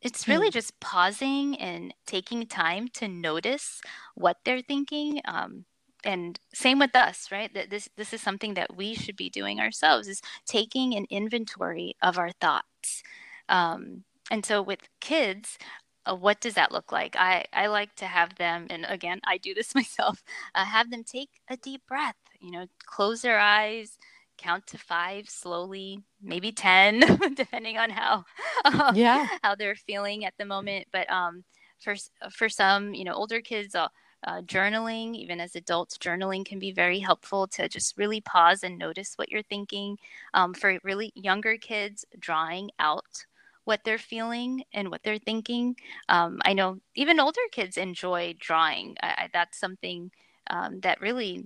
it's 0.02 0.26
really 0.26 0.48
mm. 0.48 0.52
just 0.52 0.78
pausing 0.80 1.56
and 1.56 1.92
taking 2.06 2.46
time 2.46 2.88
to 2.94 3.08
notice 3.08 3.80
what 4.14 4.38
they're 4.44 4.62
thinking 4.62 5.20
um, 5.26 5.64
and 6.02 6.40
same 6.54 6.78
with 6.78 6.96
us 6.96 7.28
right? 7.30 7.52
That 7.52 7.68
this 7.70 7.88
this 7.96 8.14
is 8.14 8.22
something 8.22 8.54
that 8.54 8.74
we 8.76 8.94
should 8.94 9.16
be 9.16 9.28
doing 9.28 9.60
ourselves 9.60 10.08
is 10.08 10.22
taking 10.46 10.94
an 10.94 11.06
inventory 11.10 11.94
of 12.02 12.18
our 12.18 12.30
thoughts. 12.40 13.02
Um, 13.48 14.04
and 14.30 14.46
so 14.46 14.62
with 14.62 14.88
kids 15.00 15.58
uh, 16.06 16.14
what 16.14 16.40
does 16.40 16.54
that 16.54 16.72
look 16.72 16.92
like? 16.92 17.14
I, 17.16 17.44
I 17.52 17.66
like 17.66 17.94
to 17.96 18.06
have 18.06 18.36
them 18.36 18.66
and 18.70 18.86
again 18.88 19.20
i 19.26 19.36
do 19.36 19.52
this 19.54 19.74
myself 19.80 20.22
uh, 20.54 20.64
have 20.64 20.90
them 20.90 21.04
take 21.04 21.30
a 21.50 21.56
deep 21.56 21.82
breath 21.86 22.16
you 22.40 22.50
know 22.50 22.66
close 22.86 23.22
their 23.22 23.38
eyes 23.38 23.98
count 24.40 24.66
to 24.66 24.78
five 24.78 25.28
slowly 25.28 26.02
maybe 26.22 26.52
10 26.52 27.00
depending 27.34 27.78
on 27.78 27.90
how 27.90 28.24
uh, 28.64 28.92
yeah 28.94 29.26
how 29.42 29.54
they're 29.54 29.76
feeling 29.76 30.24
at 30.24 30.34
the 30.38 30.44
moment 30.44 30.86
but 30.92 31.10
um 31.10 31.44
for 31.78 31.94
for 32.30 32.48
some 32.48 32.94
you 32.94 33.04
know 33.04 33.12
older 33.14 33.40
kids 33.40 33.74
uh, 33.74 33.88
uh, 34.26 34.42
journaling, 34.42 35.14
even 35.14 35.40
as 35.40 35.56
adults, 35.56 35.96
journaling 35.96 36.44
can 36.44 36.58
be 36.58 36.72
very 36.72 36.98
helpful 36.98 37.46
to 37.46 37.68
just 37.68 37.96
really 37.96 38.20
pause 38.20 38.62
and 38.62 38.78
notice 38.78 39.14
what 39.16 39.30
you're 39.30 39.42
thinking. 39.42 39.96
Um, 40.34 40.52
for 40.52 40.78
really 40.84 41.10
younger 41.14 41.56
kids, 41.56 42.04
drawing 42.18 42.70
out 42.78 43.24
what 43.64 43.80
they're 43.84 43.98
feeling 43.98 44.64
and 44.72 44.90
what 44.90 45.02
they're 45.02 45.18
thinking. 45.18 45.76
Um, 46.08 46.40
I 46.44 46.52
know 46.52 46.80
even 46.94 47.20
older 47.20 47.40
kids 47.52 47.76
enjoy 47.76 48.34
drawing. 48.38 48.96
I, 49.02 49.06
I, 49.06 49.28
that's 49.32 49.58
something 49.58 50.10
um, 50.48 50.80
that 50.80 51.00
really 51.00 51.44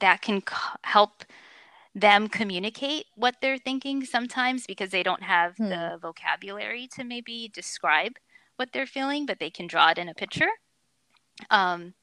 that 0.00 0.20
can 0.20 0.40
c- 0.40 0.54
help 0.84 1.24
them 1.94 2.28
communicate 2.28 3.06
what 3.14 3.36
they're 3.40 3.58
thinking 3.58 4.04
sometimes 4.04 4.66
because 4.66 4.90
they 4.90 5.02
don't 5.02 5.22
have 5.22 5.56
hmm. 5.56 5.68
the 5.68 5.98
vocabulary 6.00 6.88
to 6.94 7.04
maybe 7.04 7.50
describe 7.52 8.12
what 8.56 8.72
they're 8.72 8.86
feeling, 8.86 9.26
but 9.26 9.38
they 9.38 9.50
can 9.50 9.66
draw 9.66 9.90
it 9.90 9.98
in 9.98 10.08
a 10.08 10.14
picture. 10.14 10.50
Um, 11.50 11.94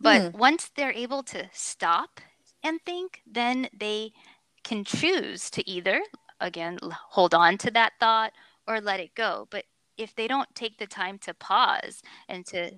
but 0.00 0.20
mm. 0.20 0.32
once 0.32 0.70
they're 0.74 0.92
able 0.92 1.22
to 1.24 1.48
stop 1.52 2.20
and 2.62 2.80
think, 2.84 3.22
then 3.26 3.68
they 3.78 4.12
can 4.64 4.84
choose 4.84 5.50
to 5.50 5.68
either, 5.70 6.00
again, 6.40 6.78
hold 6.82 7.34
on 7.34 7.58
to 7.58 7.70
that 7.70 7.92
thought 8.00 8.32
or 8.66 8.80
let 8.80 9.00
it 9.00 9.14
go. 9.14 9.46
But 9.50 9.64
if 9.96 10.14
they 10.14 10.26
don't 10.26 10.52
take 10.54 10.78
the 10.78 10.86
time 10.86 11.18
to 11.18 11.34
pause 11.34 12.02
and 12.28 12.44
to 12.46 12.72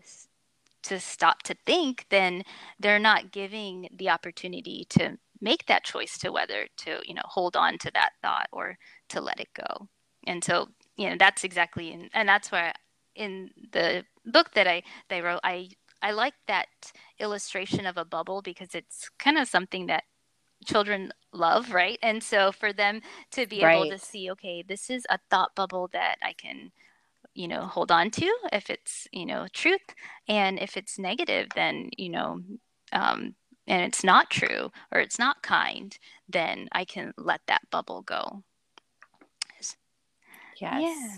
to 0.82 1.00
stop 1.00 1.42
to 1.42 1.56
think, 1.66 2.06
then 2.10 2.44
they're 2.78 3.00
not 3.00 3.32
giving 3.32 3.88
the 3.92 4.08
opportunity 4.08 4.86
to 4.88 5.18
make 5.40 5.66
that 5.66 5.84
choice 5.84 6.18
to 6.18 6.30
whether 6.30 6.66
to 6.78 7.00
you 7.04 7.14
know 7.14 7.22
hold 7.24 7.56
on 7.56 7.78
to 7.78 7.90
that 7.92 8.12
thought 8.22 8.48
or 8.52 8.78
to 9.08 9.20
let 9.20 9.40
it 9.40 9.48
go. 9.54 9.88
And 10.26 10.42
so 10.42 10.68
you 10.96 11.10
know 11.10 11.16
that's 11.18 11.44
exactly 11.44 11.92
and, 11.92 12.10
and 12.14 12.28
that's 12.28 12.50
why 12.50 12.72
in 13.14 13.50
the 13.72 14.04
book 14.26 14.52
that 14.54 14.66
I 14.66 14.82
they 15.08 15.20
wrote 15.20 15.40
I 15.44 15.68
I 16.02 16.12
like 16.12 16.34
that 16.46 16.68
illustration 17.18 17.86
of 17.86 17.96
a 17.96 18.04
bubble 18.04 18.42
because 18.42 18.74
it's 18.74 19.10
kind 19.18 19.38
of 19.38 19.48
something 19.48 19.86
that 19.86 20.04
children 20.64 21.12
love, 21.32 21.72
right? 21.72 21.98
And 22.02 22.22
so 22.22 22.52
for 22.52 22.72
them 22.72 23.00
to 23.32 23.46
be 23.46 23.62
right. 23.62 23.76
able 23.76 23.90
to 23.90 23.98
see, 23.98 24.30
okay, 24.32 24.62
this 24.66 24.90
is 24.90 25.06
a 25.10 25.18
thought 25.30 25.54
bubble 25.54 25.88
that 25.92 26.16
I 26.22 26.32
can, 26.32 26.72
you 27.34 27.48
know, 27.48 27.62
hold 27.62 27.90
on 27.90 28.10
to 28.12 28.32
if 28.52 28.70
it's, 28.70 29.06
you 29.12 29.26
know, 29.26 29.46
truth. 29.52 29.94
And 30.28 30.58
if 30.58 30.76
it's 30.76 30.98
negative, 30.98 31.48
then, 31.54 31.90
you 31.96 32.10
know, 32.10 32.40
um, 32.92 33.34
and 33.66 33.82
it's 33.82 34.04
not 34.04 34.30
true 34.30 34.70
or 34.92 35.00
it's 35.00 35.18
not 35.18 35.42
kind, 35.42 35.98
then 36.28 36.68
I 36.72 36.84
can 36.84 37.12
let 37.16 37.40
that 37.46 37.62
bubble 37.70 38.02
go. 38.02 38.42
Yes. 39.58 39.76
Yeah. 40.60 41.16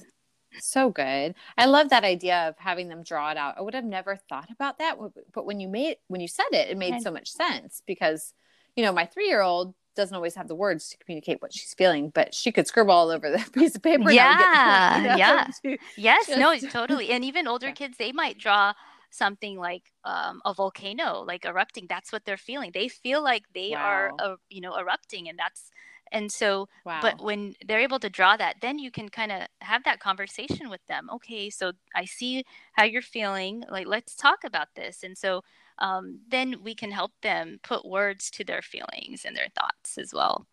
So 0.60 0.90
good. 0.90 1.34
I 1.56 1.66
love 1.66 1.90
that 1.90 2.04
idea 2.04 2.48
of 2.48 2.56
having 2.58 2.88
them 2.88 3.02
draw 3.02 3.30
it 3.30 3.36
out. 3.36 3.56
I 3.58 3.60
would 3.60 3.74
have 3.74 3.84
never 3.84 4.16
thought 4.16 4.50
about 4.50 4.78
that, 4.78 4.96
but 5.32 5.46
when 5.46 5.60
you 5.60 5.68
made 5.68 5.98
when 6.08 6.20
you 6.20 6.28
said 6.28 6.46
it, 6.52 6.70
it 6.70 6.78
made 6.78 7.00
so 7.02 7.10
much 7.10 7.30
sense 7.30 7.82
because 7.86 8.34
you 8.78 8.84
know, 8.84 8.92
my 8.92 9.06
3-year-old 9.06 9.74
doesn't 9.96 10.14
always 10.14 10.36
have 10.36 10.46
the 10.46 10.54
words 10.54 10.88
to 10.90 10.96
communicate 10.98 11.42
what 11.42 11.52
she's 11.52 11.74
feeling, 11.74 12.10
but 12.10 12.32
she 12.32 12.52
could 12.52 12.68
scribble 12.68 12.92
all 12.92 13.10
over 13.10 13.28
the 13.28 13.44
piece 13.52 13.74
of 13.74 13.82
paper. 13.82 14.12
Yeah, 14.12 14.92
point, 14.92 15.02
you 15.02 15.08
know, 15.08 15.16
yeah, 15.16 15.76
yes, 15.96 16.26
just... 16.28 16.38
no, 16.38 16.56
totally. 16.70 17.10
And 17.10 17.24
even 17.24 17.48
older 17.48 17.72
kids, 17.72 17.96
they 17.98 18.12
might 18.12 18.38
draw 18.38 18.74
something 19.10 19.58
like 19.58 19.92
um, 20.04 20.40
a 20.44 20.54
volcano, 20.54 21.24
like 21.26 21.44
erupting. 21.44 21.86
That's 21.88 22.12
what 22.12 22.24
they're 22.24 22.36
feeling. 22.36 22.70
They 22.72 22.88
feel 22.88 23.22
like 23.22 23.44
they 23.54 23.70
wow. 23.72 23.78
are, 23.78 24.12
uh, 24.18 24.36
you 24.48 24.60
know, 24.60 24.76
erupting, 24.76 25.28
and 25.28 25.38
that's 25.38 25.70
and 26.12 26.30
so, 26.30 26.68
wow. 26.84 27.00
but 27.02 27.20
when 27.20 27.54
they're 27.66 27.80
able 27.80 27.98
to 28.00 28.10
draw 28.10 28.36
that, 28.36 28.56
then 28.60 28.78
you 28.78 28.90
can 28.90 29.08
kind 29.08 29.32
of 29.32 29.42
have 29.60 29.84
that 29.84 30.00
conversation 30.00 30.70
with 30.70 30.84
them. 30.86 31.08
Okay, 31.14 31.50
so 31.50 31.72
I 31.94 32.04
see 32.04 32.44
how 32.72 32.84
you're 32.84 33.02
feeling. 33.02 33.64
Like, 33.70 33.86
let's 33.86 34.14
talk 34.14 34.44
about 34.44 34.68
this. 34.74 35.02
And 35.02 35.16
so, 35.16 35.42
um, 35.78 36.20
then 36.28 36.56
we 36.62 36.74
can 36.74 36.90
help 36.90 37.12
them 37.22 37.60
put 37.62 37.84
words 37.84 38.30
to 38.32 38.44
their 38.44 38.62
feelings 38.62 39.24
and 39.24 39.36
their 39.36 39.48
thoughts 39.54 39.98
as 39.98 40.12
well. 40.12 40.46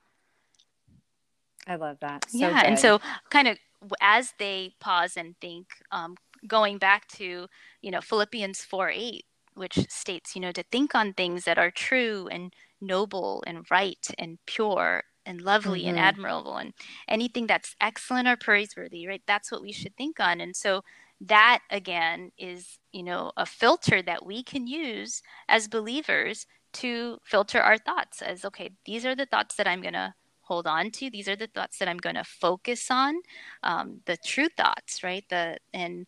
I 1.67 1.75
love 1.75 1.97
that. 2.01 2.29
So 2.29 2.37
yeah. 2.37 2.61
Good. 2.61 2.67
And 2.67 2.79
so, 2.79 2.99
kind 3.29 3.47
of 3.47 3.57
as 4.01 4.33
they 4.39 4.73
pause 4.79 5.17
and 5.17 5.35
think, 5.39 5.67
um, 5.91 6.15
going 6.47 6.77
back 6.77 7.07
to, 7.09 7.47
you 7.81 7.91
know, 7.91 8.01
Philippians 8.01 8.63
4 8.63 8.89
8, 8.89 9.25
which 9.55 9.89
states, 9.89 10.35
you 10.35 10.41
know, 10.41 10.51
to 10.51 10.63
think 10.71 10.95
on 10.95 11.13
things 11.13 11.43
that 11.45 11.57
are 11.57 11.71
true 11.71 12.27
and 12.31 12.53
noble 12.81 13.43
and 13.47 13.65
right 13.71 14.07
and 14.19 14.37
pure 14.45 15.03
and 15.25 15.41
lovely 15.41 15.81
mm-hmm. 15.81 15.89
and 15.89 15.99
admirable 15.99 16.57
and 16.57 16.73
anything 17.07 17.47
that's 17.47 17.75
excellent 17.81 18.27
or 18.27 18.37
praiseworthy 18.37 19.07
right? 19.07 19.23
That's 19.27 19.51
what 19.51 19.61
we 19.61 19.71
should 19.71 19.95
think 19.97 20.19
on. 20.19 20.41
And 20.41 20.55
so 20.55 20.83
that 21.21 21.59
again 21.71 22.29
is 22.37 22.77
you 22.91 23.01
know 23.01 23.31
a 23.37 23.45
filter 23.45 24.01
that 24.01 24.25
we 24.25 24.43
can 24.43 24.67
use 24.67 25.21
as 25.47 25.65
believers 25.65 26.45
to 26.73 27.17
filter 27.23 27.61
our 27.61 27.77
thoughts 27.77 28.21
as 28.21 28.43
okay 28.43 28.69
these 28.85 29.05
are 29.05 29.15
the 29.15 29.25
thoughts 29.25 29.55
that 29.55 29.65
i'm 29.65 29.81
going 29.81 29.93
to 29.93 30.13
hold 30.45 30.67
on 30.67 30.91
to. 30.91 31.09
These 31.09 31.27
are 31.27 31.35
the 31.35 31.47
thoughts 31.47 31.79
that 31.79 31.87
i'm 31.87 31.97
going 31.97 32.15
to 32.15 32.23
focus 32.23 32.89
on 32.89 33.15
um, 33.63 34.01
the 34.05 34.17
true 34.17 34.47
thoughts 34.55 35.03
right? 35.03 35.25
The 35.29 35.57
and 35.73 36.05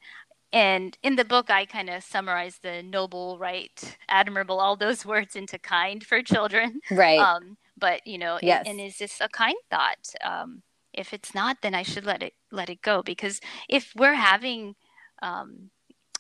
and 0.54 0.98
in 1.04 1.16
the 1.16 1.25
book 1.25 1.50
i 1.50 1.66
kind 1.66 1.89
of 1.89 2.04
summarize 2.04 2.60
the 2.62 2.82
noble 2.84 3.38
right 3.38 3.98
admirable 4.10 4.60
all 4.60 4.75
those 4.75 5.06
words 5.13 5.36
into 5.36 5.60
kind 5.60 6.06
for 6.06 6.22
children. 6.22 6.80
Right. 6.92 7.20
Um, 7.20 7.58
but 7.77 8.06
you 8.06 8.18
know 8.18 8.39
yes. 8.42 8.63
and, 8.66 8.80
and 8.80 8.88
is 8.88 8.98
this 8.98 9.20
a 9.22 9.30
kind 9.30 9.58
thought 9.70 10.13
um, 10.24 10.62
if 10.94 11.13
it's 11.13 11.36
not 11.36 11.58
then 11.62 11.75
i 11.75 11.84
should 11.84 12.06
let 12.06 12.24
it 12.24 12.34
let 12.51 12.70
it 12.70 12.82
go. 12.82 13.01
Because 13.04 13.39
if 13.70 13.94
we're 13.96 14.13
having 14.13 14.75
um, 15.22 15.70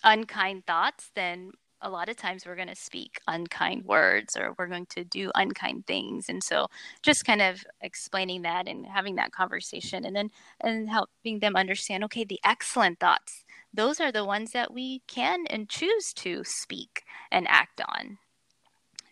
unkind 0.03 0.65
thoughts 0.65 1.11
then 1.15 1.51
a 1.81 1.89
lot 1.89 2.09
of 2.09 2.17
times 2.17 2.45
we're 2.45 2.55
going 2.55 2.67
to 2.67 2.75
speak 2.75 3.19
unkind 3.27 3.85
words 3.85 4.35
or 4.35 4.55
we're 4.57 4.67
going 4.67 4.87
to 4.87 5.03
do 5.03 5.31
unkind 5.35 5.85
things. 5.85 6.27
And 6.27 6.43
so 6.43 6.67
just 7.03 7.25
kind 7.25 7.41
of 7.41 7.63
explaining 7.81 8.41
that 8.43 8.67
and 8.67 8.85
having 8.85 9.15
that 9.15 9.31
conversation 9.31 10.05
and 10.05 10.15
then 10.15 10.31
and 10.61 10.89
helping 10.89 11.39
them 11.39 11.55
understand 11.55 12.03
okay 12.05 12.23
the 12.23 12.39
excellent 12.43 12.99
thoughts 12.99 13.43
those 13.73 13.99
are 13.99 14.11
the 14.11 14.25
ones 14.25 14.51
that 14.51 14.73
we 14.73 15.01
can 15.07 15.45
and 15.47 15.69
choose 15.69 16.13
to 16.13 16.43
speak 16.43 17.03
and 17.31 17.47
act 17.47 17.81
on 17.81 18.17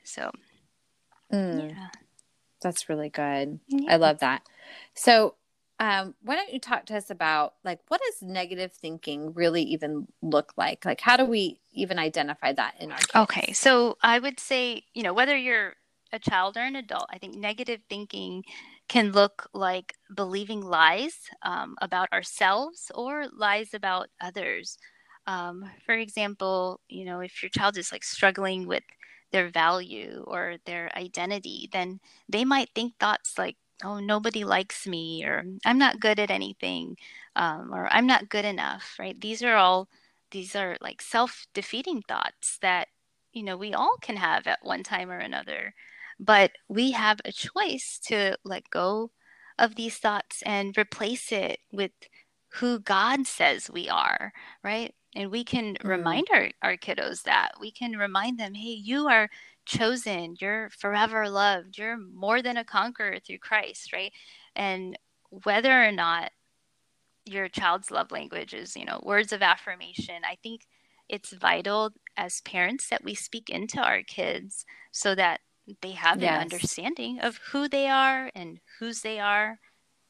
so 0.03 0.31
mm. 1.31 1.69
yeah 1.69 1.87
that's 2.65 2.89
really 2.89 3.09
good. 3.09 3.59
Yeah. 3.67 3.93
I 3.93 3.95
love 3.97 4.19
that. 4.19 4.41
So, 4.95 5.35
um, 5.79 6.15
why 6.21 6.35
don't 6.35 6.51
you 6.51 6.59
talk 6.59 6.85
to 6.87 6.97
us 6.97 7.11
about 7.11 7.53
like 7.63 7.79
what 7.89 8.01
does 8.01 8.27
negative 8.27 8.71
thinking 8.71 9.33
really 9.33 9.61
even 9.61 10.07
look 10.21 10.53
like? 10.57 10.83
Like, 10.83 10.99
how 10.99 11.15
do 11.15 11.25
we 11.25 11.59
even 11.73 11.99
identify 11.99 12.53
that 12.53 12.75
in 12.79 12.91
our? 12.91 12.97
Kids? 12.97 13.15
Okay, 13.15 13.53
so 13.53 13.97
I 14.01 14.17
would 14.19 14.39
say 14.39 14.83
you 14.95 15.03
know 15.03 15.13
whether 15.13 15.37
you're 15.37 15.73
a 16.11 16.17
child 16.17 16.57
or 16.57 16.61
an 16.61 16.75
adult, 16.75 17.05
I 17.11 17.19
think 17.19 17.35
negative 17.35 17.81
thinking 17.87 18.43
can 18.87 19.11
look 19.11 19.49
like 19.53 19.95
believing 20.15 20.61
lies 20.61 21.17
um, 21.41 21.75
about 21.81 22.11
ourselves 22.13 22.91
or 22.93 23.25
lies 23.35 23.73
about 23.73 24.07
others. 24.21 24.77
Um, 25.27 25.65
for 25.85 25.95
example, 25.95 26.79
you 26.87 27.05
know, 27.05 27.19
if 27.19 27.41
your 27.41 27.49
child 27.49 27.77
is 27.77 27.91
like 27.91 28.03
struggling 28.03 28.67
with 28.67 28.83
their 29.31 29.49
value 29.49 30.23
or 30.27 30.57
their 30.65 30.91
identity, 30.95 31.69
then 31.73 31.99
they 32.29 32.45
might 32.45 32.69
think 32.75 32.93
thoughts 32.99 33.37
like, 33.37 33.57
oh, 33.83 33.99
nobody 33.99 34.43
likes 34.45 34.87
me, 34.87 35.23
or 35.25 35.43
I'm 35.65 35.77
not 35.77 35.99
good 35.99 36.19
at 36.19 36.31
anything, 36.31 36.95
um, 37.35 37.73
or 37.73 37.87
I'm 37.91 38.07
not 38.07 38.29
good 38.29 38.45
enough, 38.45 38.95
right? 38.99 39.19
These 39.19 39.43
are 39.43 39.55
all, 39.55 39.89
these 40.31 40.55
are 40.55 40.77
like 40.79 41.01
self 41.01 41.45
defeating 41.53 42.01
thoughts 42.07 42.57
that, 42.61 42.87
you 43.33 43.43
know, 43.43 43.57
we 43.57 43.73
all 43.73 43.97
can 44.01 44.15
have 44.17 44.47
at 44.47 44.59
one 44.63 44.83
time 44.83 45.11
or 45.11 45.17
another. 45.19 45.73
But 46.19 46.51
we 46.67 46.91
have 46.91 47.19
a 47.25 47.31
choice 47.31 47.99
to 48.05 48.37
let 48.43 48.69
go 48.69 49.11
of 49.57 49.75
these 49.75 49.97
thoughts 49.97 50.41
and 50.45 50.77
replace 50.77 51.31
it 51.31 51.59
with 51.71 51.91
who 52.55 52.79
God 52.79 53.27
says 53.27 53.69
we 53.69 53.89
are, 53.89 54.31
right? 54.63 54.93
And 55.15 55.31
we 55.31 55.43
can 55.43 55.75
mm. 55.75 55.89
remind 55.89 56.27
our, 56.31 56.49
our 56.61 56.77
kiddos 56.77 57.23
that. 57.23 57.53
We 57.59 57.71
can 57.71 57.93
remind 57.93 58.39
them, 58.39 58.53
hey, 58.53 58.69
you 58.69 59.07
are 59.07 59.29
chosen, 59.65 60.35
you're 60.39 60.69
forever 60.69 61.29
loved, 61.29 61.77
you're 61.77 61.97
more 61.97 62.41
than 62.41 62.57
a 62.57 62.63
conqueror 62.63 63.19
through 63.19 63.39
Christ, 63.39 63.91
right? 63.91 64.11
And 64.55 64.97
whether 65.29 65.83
or 65.83 65.91
not 65.91 66.31
your 67.25 67.49
child's 67.49 67.91
love 67.91 68.11
language 68.11 68.53
is, 68.53 68.75
you 68.75 68.85
know, 68.85 69.01
words 69.03 69.33
of 69.33 69.41
affirmation, 69.41 70.21
I 70.23 70.37
think 70.41 70.61
it's 71.09 71.33
vital 71.33 71.91
as 72.17 72.41
parents 72.41 72.89
that 72.89 73.03
we 73.03 73.15
speak 73.15 73.49
into 73.49 73.79
our 73.79 74.01
kids 74.03 74.65
so 74.91 75.15
that 75.15 75.41
they 75.81 75.91
have 75.91 76.21
yes. 76.21 76.35
an 76.35 76.41
understanding 76.41 77.19
of 77.19 77.37
who 77.51 77.67
they 77.67 77.87
are 77.87 78.29
and 78.35 78.59
whose 78.79 79.01
they 79.01 79.19
are 79.19 79.59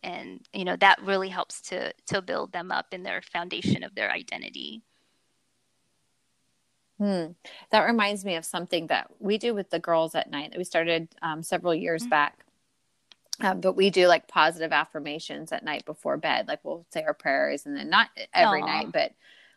and 0.04 0.42
you 0.54 0.66
know 0.66 0.76
that 0.76 1.02
really 1.02 1.30
helps 1.30 1.62
to 1.62 1.94
to 2.06 2.22
build 2.22 2.52
them 2.52 2.72
up 2.72 2.88
in 2.92 3.04
their 3.04 3.22
foundation 3.22 3.84
of 3.84 3.96
their 3.96 4.12
identity 4.12 4.84
Hmm. 6.98 7.32
That 7.72 7.82
reminds 7.82 8.24
me 8.24 8.36
of 8.36 8.46
something 8.46 8.88
that 8.88 9.10
we 9.20 9.38
do 9.38 9.54
with 9.54 9.70
the 9.70 9.80
girls 9.80 10.16
at 10.16 10.32
night 10.32 10.52
that 10.52 10.58
we 10.58 10.64
started 10.64 11.10
um, 11.22 11.44
several 11.44 11.76
years 11.76 12.04
mm-hmm. 12.04 12.10
back. 12.10 12.46
Um, 13.42 13.60
but 13.60 13.76
we 13.76 13.90
do 13.90 14.08
like 14.08 14.30
positive 14.30 14.72
affirmations 14.72 15.52
at 15.52 15.64
night 15.64 15.86
before 15.86 16.16
bed. 16.16 16.48
Like 16.48 16.62
we'll 16.64 16.86
say 16.92 17.04
our 17.04 17.14
prayers 17.14 17.66
and 17.66 17.76
then 17.76 17.90
not 17.90 18.10
every 18.34 18.62
Aww. 18.62 18.66
night, 18.66 18.92
but 18.94 19.02
at 19.02 19.14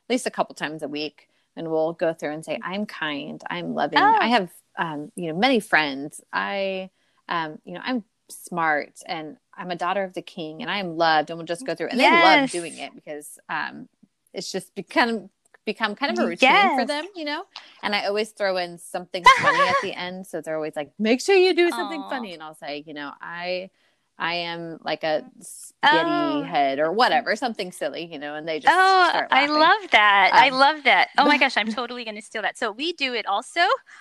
least 0.08 0.26
a 0.26 0.32
couple 0.32 0.56
times 0.56 0.82
a 0.82 0.88
week. 0.88 1.28
And 1.58 1.70
we'll 1.70 1.92
go 1.92 2.14
through 2.14 2.32
and 2.32 2.44
say, 2.44 2.58
I'm 2.62 2.86
kind, 2.86 3.42
I'm 3.50 3.74
loving. 3.74 3.98
Oh. 3.98 4.16
I 4.18 4.28
have, 4.28 4.50
um, 4.78 5.10
you 5.16 5.32
know, 5.32 5.38
many 5.38 5.60
friends. 5.60 6.20
I, 6.32 6.90
um, 7.28 7.58
you 7.64 7.74
know, 7.74 7.80
I'm 7.82 8.04
smart 8.30 9.00
and 9.04 9.36
I'm 9.52 9.70
a 9.70 9.76
daughter 9.76 10.04
of 10.04 10.14
the 10.14 10.22
king 10.22 10.62
and 10.62 10.70
I 10.70 10.78
am 10.78 10.96
loved. 10.96 11.30
And 11.30 11.38
we'll 11.38 11.46
just 11.46 11.66
go 11.66 11.74
through 11.74 11.88
and 11.88 11.98
yes. 11.98 12.12
they 12.12 12.40
love 12.40 12.50
doing 12.50 12.78
it 12.78 12.94
because 12.94 13.38
um, 13.48 13.88
it's 14.32 14.52
just 14.52 14.74
become 14.74 15.30
become 15.64 15.94
kind 15.94 16.10
of 16.10 16.24
a 16.24 16.26
routine 16.26 16.48
yes. 16.48 16.80
for 16.80 16.86
them, 16.86 17.04
you 17.14 17.26
know? 17.26 17.44
And 17.82 17.94
I 17.94 18.06
always 18.06 18.30
throw 18.30 18.56
in 18.56 18.78
something 18.78 19.22
funny 19.38 19.68
at 19.68 19.76
the 19.82 19.92
end. 19.94 20.26
So 20.26 20.40
they're 20.40 20.56
always 20.56 20.74
like, 20.74 20.92
make 20.98 21.20
sure 21.20 21.34
you 21.34 21.54
do 21.54 21.68
something 21.68 22.00
Aww. 22.00 22.08
funny. 22.08 22.32
And 22.32 22.42
I'll 22.42 22.54
say, 22.54 22.84
you 22.86 22.94
know, 22.94 23.12
I 23.20 23.68
I 24.18 24.34
am 24.34 24.78
like 24.82 25.04
a 25.04 25.24
spaghetti 25.40 26.10
oh. 26.10 26.42
head 26.42 26.80
or 26.80 26.92
whatever, 26.92 27.36
something 27.36 27.70
silly, 27.70 28.04
you 28.04 28.18
know, 28.18 28.34
and 28.34 28.48
they 28.48 28.58
just. 28.58 28.74
Oh, 28.76 29.22
I 29.30 29.46
love 29.46 29.90
that. 29.92 30.30
Um, 30.32 30.38
I 30.42 30.48
love 30.48 30.82
that. 30.84 31.10
Oh 31.16 31.24
my 31.24 31.38
gosh, 31.42 31.56
I'm 31.56 31.72
totally 31.72 32.04
going 32.04 32.16
to 32.16 32.22
steal 32.22 32.42
that. 32.42 32.58
So 32.58 32.72
we 32.72 32.92
do 32.94 33.14
it 33.14 33.26
also 33.26 33.60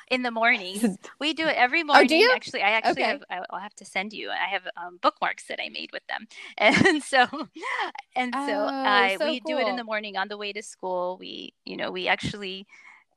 in 0.09 0.23
the 0.23 0.31
mornings. 0.31 0.85
We 1.19 1.33
do 1.33 1.47
it 1.47 1.55
every 1.55 1.83
morning. 1.83 2.05
Oh, 2.05 2.07
do 2.07 2.15
you? 2.15 2.31
Actually, 2.33 2.61
I 2.61 2.71
actually 2.71 3.03
okay. 3.03 3.19
have, 3.29 3.43
I'll 3.49 3.59
have 3.59 3.73
to 3.75 3.85
send 3.85 4.13
you. 4.13 4.29
I 4.29 4.49
have 4.51 4.67
um, 4.77 4.99
bookmarks 5.01 5.47
that 5.47 5.59
I 5.61 5.69
made 5.69 5.91
with 5.91 6.05
them. 6.07 6.27
And 6.57 7.01
so, 7.01 7.25
and 8.15 8.33
so, 8.33 8.53
oh, 8.53 8.67
uh, 8.67 9.17
so 9.17 9.25
we 9.25 9.39
cool. 9.39 9.55
do 9.55 9.57
it 9.57 9.67
in 9.67 9.75
the 9.75 9.83
morning 9.83 10.15
on 10.17 10.27
the 10.27 10.37
way 10.37 10.53
to 10.53 10.61
school. 10.61 11.17
We, 11.19 11.53
you 11.65 11.77
know, 11.77 11.91
we 11.91 12.07
actually 12.07 12.67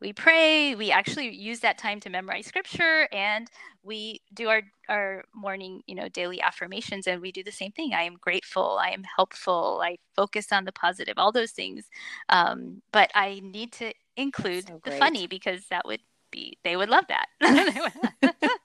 we 0.00 0.12
pray 0.12 0.74
we 0.74 0.90
actually 0.90 1.34
use 1.34 1.60
that 1.60 1.78
time 1.78 2.00
to 2.00 2.10
memorize 2.10 2.46
scripture 2.46 3.08
and 3.12 3.48
we 3.82 4.20
do 4.34 4.48
our 4.48 4.62
our 4.88 5.24
morning 5.34 5.82
you 5.86 5.94
know 5.94 6.08
daily 6.08 6.40
affirmations 6.40 7.06
and 7.06 7.20
we 7.20 7.32
do 7.32 7.42
the 7.42 7.52
same 7.52 7.72
thing. 7.72 7.92
I 7.94 8.02
am 8.02 8.16
grateful 8.20 8.78
i 8.80 8.90
am 8.90 9.04
helpful 9.04 9.80
i 9.82 9.96
focus 10.16 10.52
on 10.52 10.64
the 10.64 10.72
positive 10.72 11.14
all 11.16 11.32
those 11.32 11.52
things. 11.52 11.84
Um, 12.28 12.82
but 12.92 13.10
i 13.14 13.40
need 13.42 13.72
to 13.74 13.92
include 14.16 14.68
so 14.68 14.80
the 14.84 14.92
funny 14.92 15.26
because 15.26 15.66
that 15.70 15.86
would 15.86 16.00
be 16.30 16.58
they 16.64 16.76
would 16.76 16.88
love 16.88 17.06
that 17.08 17.26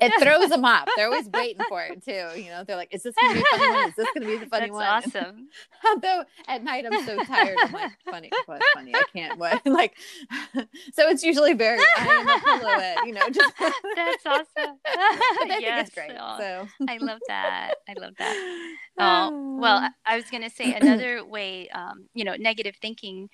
it 0.06 0.22
throws 0.22 0.48
them 0.48 0.64
off. 0.64 0.88
They're 0.96 1.06
always 1.06 1.28
waiting 1.28 1.62
for 1.68 1.82
it 1.82 2.04
too 2.04 2.40
you 2.40 2.50
know? 2.50 2.64
They're 2.64 2.76
like 2.76 2.94
is 2.94 3.02
this 3.02 3.14
gonna 3.20 3.34
be 3.34 3.40
a 3.40 3.44
funny 3.58 3.70
one? 3.70 3.88
Is 3.88 3.94
this 3.96 4.08
gonna 4.14 4.26
be 4.26 4.36
the 4.38 4.46
funny 4.46 4.70
one? 4.70 4.80
That's 4.80 5.14
one? 5.14 5.24
awesome. 5.24 5.48
Although 5.86 6.24
at 6.48 6.62
night 6.62 6.84
i'm 6.90 7.04
so 7.04 7.22
tired 7.24 7.56
i'm 7.60 7.72
like 7.72 7.92
funny 8.10 8.30
what's 8.46 8.64
funny. 8.74 8.94
I 8.94 9.04
can't 9.14 9.38
what 9.38 9.60
like 9.66 9.96
so 10.92 11.08
it's 11.08 11.22
usually 11.22 11.54
very 11.54 11.80
i'm 11.96 12.28
a 12.28 12.40
it 12.80 13.06
you 13.06 13.12
know 13.12 13.28
just 13.30 13.52
that's 13.58 14.26
awesome. 14.26 14.76
I 14.86 15.58
yes. 15.60 15.90
great 15.90 16.12
oh, 16.18 16.36
so. 16.38 16.68
I 16.88 16.98
love 16.98 17.20
that 17.28 17.74
i 17.88 17.94
love 17.98 18.14
that. 18.18 18.76
Oh 18.98 19.56
well 19.60 19.88
i 20.04 20.16
was 20.16 20.26
gonna 20.30 20.50
say 20.50 20.74
another 20.80 21.24
way 21.24 21.68
um, 21.70 22.06
you 22.14 22.24
know 22.24 22.34
negative 22.38 22.76
thinking 22.80 23.28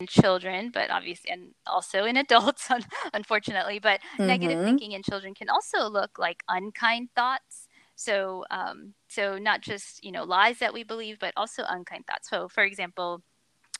in 0.00 0.06
children, 0.06 0.70
but 0.72 0.90
obviously, 0.90 1.30
and 1.30 1.54
also 1.66 2.04
in 2.04 2.16
adults, 2.16 2.68
unfortunately. 3.14 3.78
But 3.78 4.00
mm-hmm. 4.00 4.26
negative 4.26 4.64
thinking 4.64 4.92
in 4.92 5.02
children 5.02 5.34
can 5.34 5.48
also 5.48 5.88
look 5.88 6.18
like 6.18 6.42
unkind 6.48 7.08
thoughts. 7.14 7.68
So, 7.94 8.44
um, 8.50 8.94
so 9.08 9.38
not 9.38 9.62
just 9.62 10.04
you 10.04 10.12
know 10.12 10.24
lies 10.24 10.58
that 10.58 10.74
we 10.74 10.84
believe, 10.84 11.18
but 11.18 11.32
also 11.36 11.64
unkind 11.68 12.06
thoughts. 12.06 12.28
So, 12.28 12.48
for 12.48 12.64
example, 12.64 13.22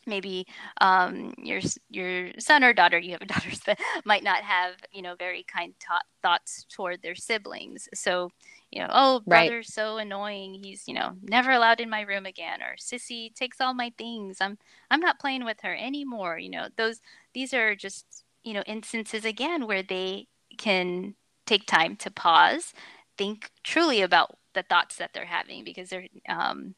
maybe 0.07 0.47
um, 0.81 1.35
your 1.39 1.61
your 1.91 2.31
son 2.39 2.65
or 2.65 2.73
daughter, 2.73 2.99
you 2.99 3.13
have 3.13 3.27
daughters 3.27 3.61
that 3.61 3.79
might 4.05 4.25
not 4.25 4.43
have 4.43 4.75
you 4.93 5.03
know 5.03 5.15
very 5.17 5.43
kind 5.45 5.75
thoughts 6.23 6.67
toward 6.71 7.03
their 7.03 7.15
siblings. 7.15 7.89
So 7.95 8.31
you 8.73 8.83
know, 8.83 8.89
oh, 8.91 9.21
brother's 9.27 9.69
right. 9.69 9.87
so 9.87 9.99
annoying. 9.99 10.61
He's, 10.63 10.89
you 10.89 10.95
know, 10.95 11.13
never 11.23 11.53
allowed 11.53 11.81
in 11.81 11.89
my 11.89 12.03
room 12.03 12.27
again. 12.27 12.61
Or 12.63 12.77
sissy 12.77 13.35
takes 13.35 13.61
all 13.61 13.75
my 13.75 13.93
things. 13.97 14.39
I'm 14.41 14.59
I'm 14.91 15.01
not 15.01 15.21
playing 15.21 15.45
with 15.45 15.61
her 15.63 15.75
anymore. 15.75 16.39
You 16.39 16.51
know, 16.51 16.69
those 16.77 17.01
these 17.33 17.55
are 17.55 17.75
just, 17.75 18.25
you 18.43 18.53
know, 18.55 18.63
instances 18.67 19.25
again 19.25 19.67
where 19.67 19.83
they 19.83 20.27
can 20.59 21.15
take 21.47 21.67
time 21.67 21.97
to 21.97 22.11
pause, 22.11 22.73
think 23.17 23.51
truly 23.63 24.03
about 24.03 24.37
the 24.55 24.65
thoughts 24.65 24.97
that 24.97 25.11
they're 25.13 25.27
having 25.27 25.65
because 25.65 25.91
they're 25.91 26.09
um 26.29 26.75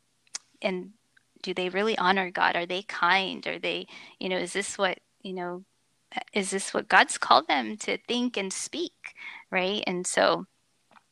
and 0.60 0.90
do 1.42 1.54
they 1.54 1.68
really 1.68 1.96
honor 1.98 2.30
God? 2.30 2.56
Are 2.56 2.66
they 2.66 2.82
kind? 2.82 3.46
Are 3.46 3.58
they, 3.58 3.86
you 4.18 4.28
know, 4.28 4.38
is 4.38 4.52
this 4.52 4.78
what, 4.78 4.98
you 5.22 5.32
know, 5.32 5.64
is 6.32 6.50
this 6.50 6.72
what 6.72 6.88
God's 6.88 7.18
called 7.18 7.48
them 7.48 7.76
to 7.78 7.98
think 8.08 8.36
and 8.36 8.52
speak? 8.52 8.92
Right. 9.50 9.82
And 9.86 10.06
so 10.06 10.46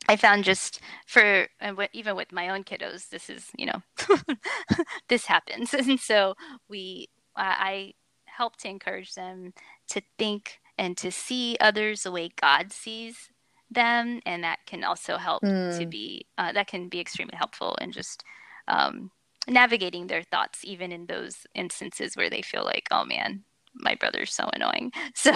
I 0.07 0.15
found 0.15 0.43
just 0.43 0.79
for 1.05 1.47
even 1.93 2.15
with 2.15 2.31
my 2.31 2.49
own 2.49 2.63
kiddos, 2.63 3.09
this 3.09 3.29
is 3.29 3.49
you 3.57 3.65
know 3.65 3.81
this 5.09 5.25
happens, 5.25 5.73
and 5.73 5.99
so 5.99 6.35
we 6.69 7.09
I 7.35 7.93
help 8.25 8.57
to 8.57 8.69
encourage 8.69 9.13
them 9.15 9.53
to 9.89 10.01
think 10.17 10.59
and 10.77 10.95
to 10.97 11.11
see 11.11 11.57
others 11.59 12.03
the 12.03 12.11
way 12.11 12.29
God 12.39 12.71
sees 12.71 13.29
them, 13.69 14.21
and 14.25 14.43
that 14.43 14.59
can 14.65 14.83
also 14.83 15.17
help 15.17 15.43
mm. 15.43 15.77
to 15.77 15.83
hmm. 15.83 15.89
be 15.89 16.25
uh, 16.37 16.53
that 16.53 16.67
can 16.67 16.87
be 16.87 17.01
extremely 17.01 17.35
helpful 17.35 17.77
and 17.81 17.91
just 17.91 18.23
um, 18.69 19.11
navigating 19.47 20.07
their 20.07 20.23
thoughts, 20.23 20.63
even 20.63 20.91
in 20.91 21.05
those 21.05 21.45
instances 21.55 22.15
where 22.15 22.29
they 22.29 22.41
feel 22.41 22.65
like, 22.65 22.87
oh 22.91 23.05
man, 23.05 23.43
my 23.73 23.95
brother's 23.95 24.33
so 24.33 24.49
annoying. 24.53 24.91
So. 25.15 25.33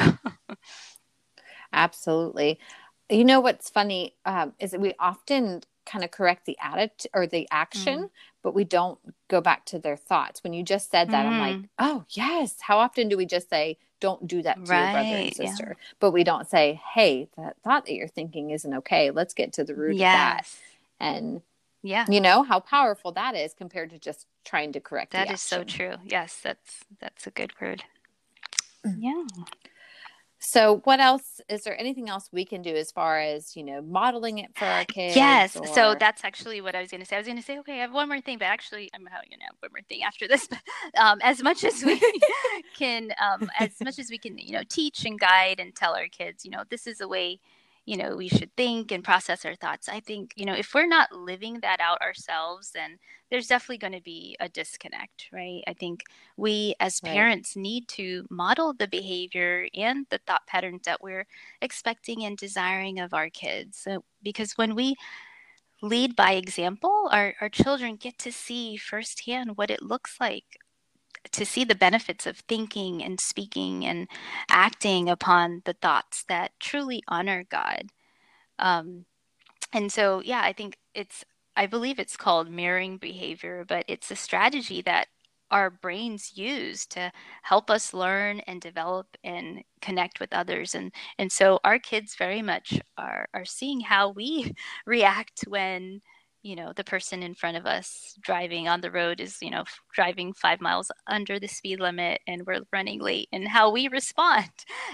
Absolutely 1.73 2.59
you 3.11 3.25
know 3.25 3.41
what's 3.41 3.69
funny 3.69 4.15
um, 4.25 4.53
is 4.59 4.71
that 4.71 4.79
we 4.79 4.93
often 4.99 5.61
kind 5.85 6.03
of 6.03 6.11
correct 6.11 6.45
the 6.45 6.57
attitude 6.61 7.11
or 7.13 7.27
the 7.27 7.47
action, 7.51 8.03
mm. 8.03 8.09
but 8.41 8.53
we 8.53 8.63
don't 8.63 8.99
go 9.29 9.41
back 9.41 9.65
to 9.65 9.79
their 9.79 9.97
thoughts. 9.97 10.43
When 10.43 10.53
you 10.53 10.63
just 10.63 10.89
said 10.89 11.11
that, 11.11 11.25
mm. 11.25 11.29
I'm 11.29 11.39
like, 11.39 11.57
mm. 11.57 11.69
oh 11.79 12.05
yes. 12.09 12.55
How 12.61 12.79
often 12.79 13.09
do 13.09 13.17
we 13.17 13.25
just 13.25 13.49
say, 13.49 13.77
"Don't 13.99 14.27
do 14.27 14.41
that 14.43 14.63
to 14.63 14.71
right. 14.71 14.83
your 14.83 14.91
brother 14.93 15.17
and 15.17 15.35
sister," 15.35 15.75
yeah. 15.77 15.85
but 15.99 16.11
we 16.11 16.23
don't 16.23 16.49
say, 16.49 16.81
"Hey, 16.93 17.27
that 17.37 17.57
thought 17.63 17.85
that 17.85 17.93
you're 17.93 18.07
thinking 18.07 18.51
isn't 18.51 18.73
okay. 18.75 19.11
Let's 19.11 19.33
get 19.33 19.53
to 19.53 19.63
the 19.63 19.75
root 19.75 19.95
yes. 19.95 20.13
of 20.13 20.59
that." 20.99 21.05
And 21.05 21.41
yeah, 21.83 22.05
you 22.09 22.21
know 22.21 22.43
how 22.43 22.59
powerful 22.59 23.11
that 23.13 23.35
is 23.35 23.53
compared 23.53 23.89
to 23.91 23.99
just 23.99 24.27
trying 24.45 24.71
to 24.73 24.79
correct. 24.79 25.13
That 25.13 25.31
is 25.31 25.41
so 25.41 25.63
true. 25.63 25.95
Yes, 26.03 26.39
that's 26.43 26.85
that's 26.99 27.27
a 27.27 27.31
good 27.31 27.53
word. 27.59 27.83
Mm. 28.85 28.95
Yeah. 28.97 29.23
so 30.39 30.81
what 30.85 30.99
else 30.99 31.39
is 31.49 31.63
there 31.63 31.79
anything 31.79 32.09
else 32.09 32.27
we 32.31 32.43
can 32.43 32.63
do 32.63 32.75
as 32.75 32.91
far 32.91 33.19
as 33.19 33.55
you 33.55 33.63
know 33.63 33.79
modeling 33.79 34.39
it 34.39 34.49
for 34.55 34.65
our 34.65 34.83
kids 34.85 35.15
yes 35.15 35.55
or... 35.55 35.67
so 35.67 35.95
that's 35.99 36.23
actually 36.23 36.61
what 36.61 36.73
i 36.73 36.81
was 36.81 36.89
going 36.89 36.99
to 36.99 37.05
say 37.05 37.15
i 37.15 37.19
was 37.19 37.27
going 37.27 37.37
to 37.37 37.43
say 37.43 37.59
okay 37.59 37.73
i 37.73 37.81
have 37.81 37.93
one 37.93 38.07
more 38.07 38.19
thing 38.19 38.39
but 38.39 38.45
actually 38.45 38.89
i'm 38.95 39.01
going 39.01 39.11
to 39.11 39.45
have 39.45 39.55
one 39.59 39.69
more 39.71 39.83
thing 39.87 40.01
after 40.01 40.27
this 40.27 40.49
um, 40.97 41.19
as 41.21 41.43
much 41.43 41.63
as 41.63 41.83
we 41.83 42.01
can 42.75 43.13
um, 43.21 43.47
as 43.59 43.79
much 43.83 43.99
as 43.99 44.09
we 44.09 44.17
can 44.17 44.35
you 44.39 44.53
know 44.53 44.63
teach 44.67 45.05
and 45.05 45.19
guide 45.19 45.59
and 45.59 45.75
tell 45.75 45.93
our 45.93 46.07
kids 46.07 46.43
you 46.43 46.49
know 46.49 46.63
this 46.71 46.87
is 46.87 47.01
a 47.01 47.07
way 47.07 47.39
you 47.85 47.97
know 47.97 48.15
we 48.15 48.27
should 48.27 48.55
think 48.55 48.91
and 48.91 49.03
process 49.03 49.45
our 49.45 49.55
thoughts. 49.55 49.89
I 49.89 49.99
think 49.99 50.33
you 50.35 50.45
know 50.45 50.53
if 50.53 50.73
we're 50.73 50.87
not 50.87 51.11
living 51.11 51.59
that 51.61 51.79
out 51.79 52.01
ourselves 52.01 52.71
then 52.71 52.97
there's 53.29 53.47
definitely 53.47 53.79
going 53.79 53.93
to 53.93 54.01
be 54.01 54.35
a 54.39 54.49
disconnect 54.49 55.29
right? 55.33 55.61
I 55.67 55.73
think 55.73 56.03
we 56.37 56.75
as 56.79 56.99
right. 57.03 57.13
parents 57.13 57.55
need 57.55 57.87
to 57.89 58.25
model 58.29 58.73
the 58.73 58.87
behavior 58.87 59.67
and 59.73 60.05
the 60.09 60.19
thought 60.27 60.45
patterns 60.47 60.81
that 60.85 61.01
we're 61.01 61.25
expecting 61.61 62.23
and 62.23 62.37
desiring 62.37 62.99
of 62.99 63.13
our 63.13 63.29
kids. 63.29 63.77
So, 63.77 64.03
because 64.23 64.53
when 64.57 64.75
we 64.75 64.95
lead 65.81 66.15
by 66.15 66.33
example 66.33 67.09
our, 67.11 67.33
our 67.41 67.49
children 67.49 67.95
get 67.95 68.17
to 68.19 68.31
see 68.31 68.77
firsthand 68.77 69.57
what 69.57 69.71
it 69.71 69.81
looks 69.81 70.17
like 70.19 70.59
to 71.31 71.45
see 71.45 71.63
the 71.63 71.75
benefits 71.75 72.25
of 72.25 72.37
thinking 72.37 73.03
and 73.03 73.19
speaking 73.19 73.85
and 73.85 74.07
acting 74.49 75.09
upon 75.09 75.61
the 75.65 75.73
thoughts 75.73 76.23
that 76.27 76.51
truly 76.59 77.03
honor 77.07 77.45
God. 77.49 77.89
Um, 78.59 79.05
and 79.73 79.91
so, 79.91 80.21
yeah, 80.23 80.41
I 80.43 80.53
think 80.53 80.77
it's, 80.93 81.23
I 81.55 81.65
believe 81.65 81.99
it's 81.99 82.17
called 82.17 82.49
mirroring 82.49 82.97
behavior, 82.97 83.65
but 83.67 83.85
it's 83.87 84.11
a 84.11 84.15
strategy 84.15 84.81
that 84.83 85.07
our 85.51 85.69
brains 85.69 86.31
use 86.35 86.85
to 86.87 87.11
help 87.43 87.69
us 87.69 87.93
learn 87.93 88.39
and 88.41 88.61
develop 88.61 89.05
and 89.23 89.63
connect 89.81 90.19
with 90.19 90.31
others 90.33 90.73
and 90.73 90.91
and 91.17 91.31
so 91.31 91.59
our 91.63 91.77
kids 91.77 92.15
very 92.15 92.41
much 92.41 92.79
are 92.97 93.27
are 93.33 93.45
seeing 93.45 93.81
how 93.81 94.09
we 94.09 94.53
react 94.85 95.41
when 95.47 96.01
you 96.43 96.55
know 96.55 96.73
the 96.75 96.83
person 96.83 97.21
in 97.23 97.35
front 97.35 97.57
of 97.57 97.65
us 97.65 98.15
driving 98.21 98.67
on 98.67 98.81
the 98.81 98.91
road 98.91 99.19
is 99.19 99.37
you 99.41 99.49
know 99.49 99.63
driving 99.93 100.33
five 100.33 100.59
miles 100.61 100.91
under 101.07 101.39
the 101.39 101.47
speed 101.47 101.79
limit 101.79 102.19
and 102.27 102.45
we're 102.45 102.61
running 102.73 102.99
late 102.99 103.29
and 103.31 103.47
how 103.47 103.69
we 103.69 103.87
respond. 103.99 104.49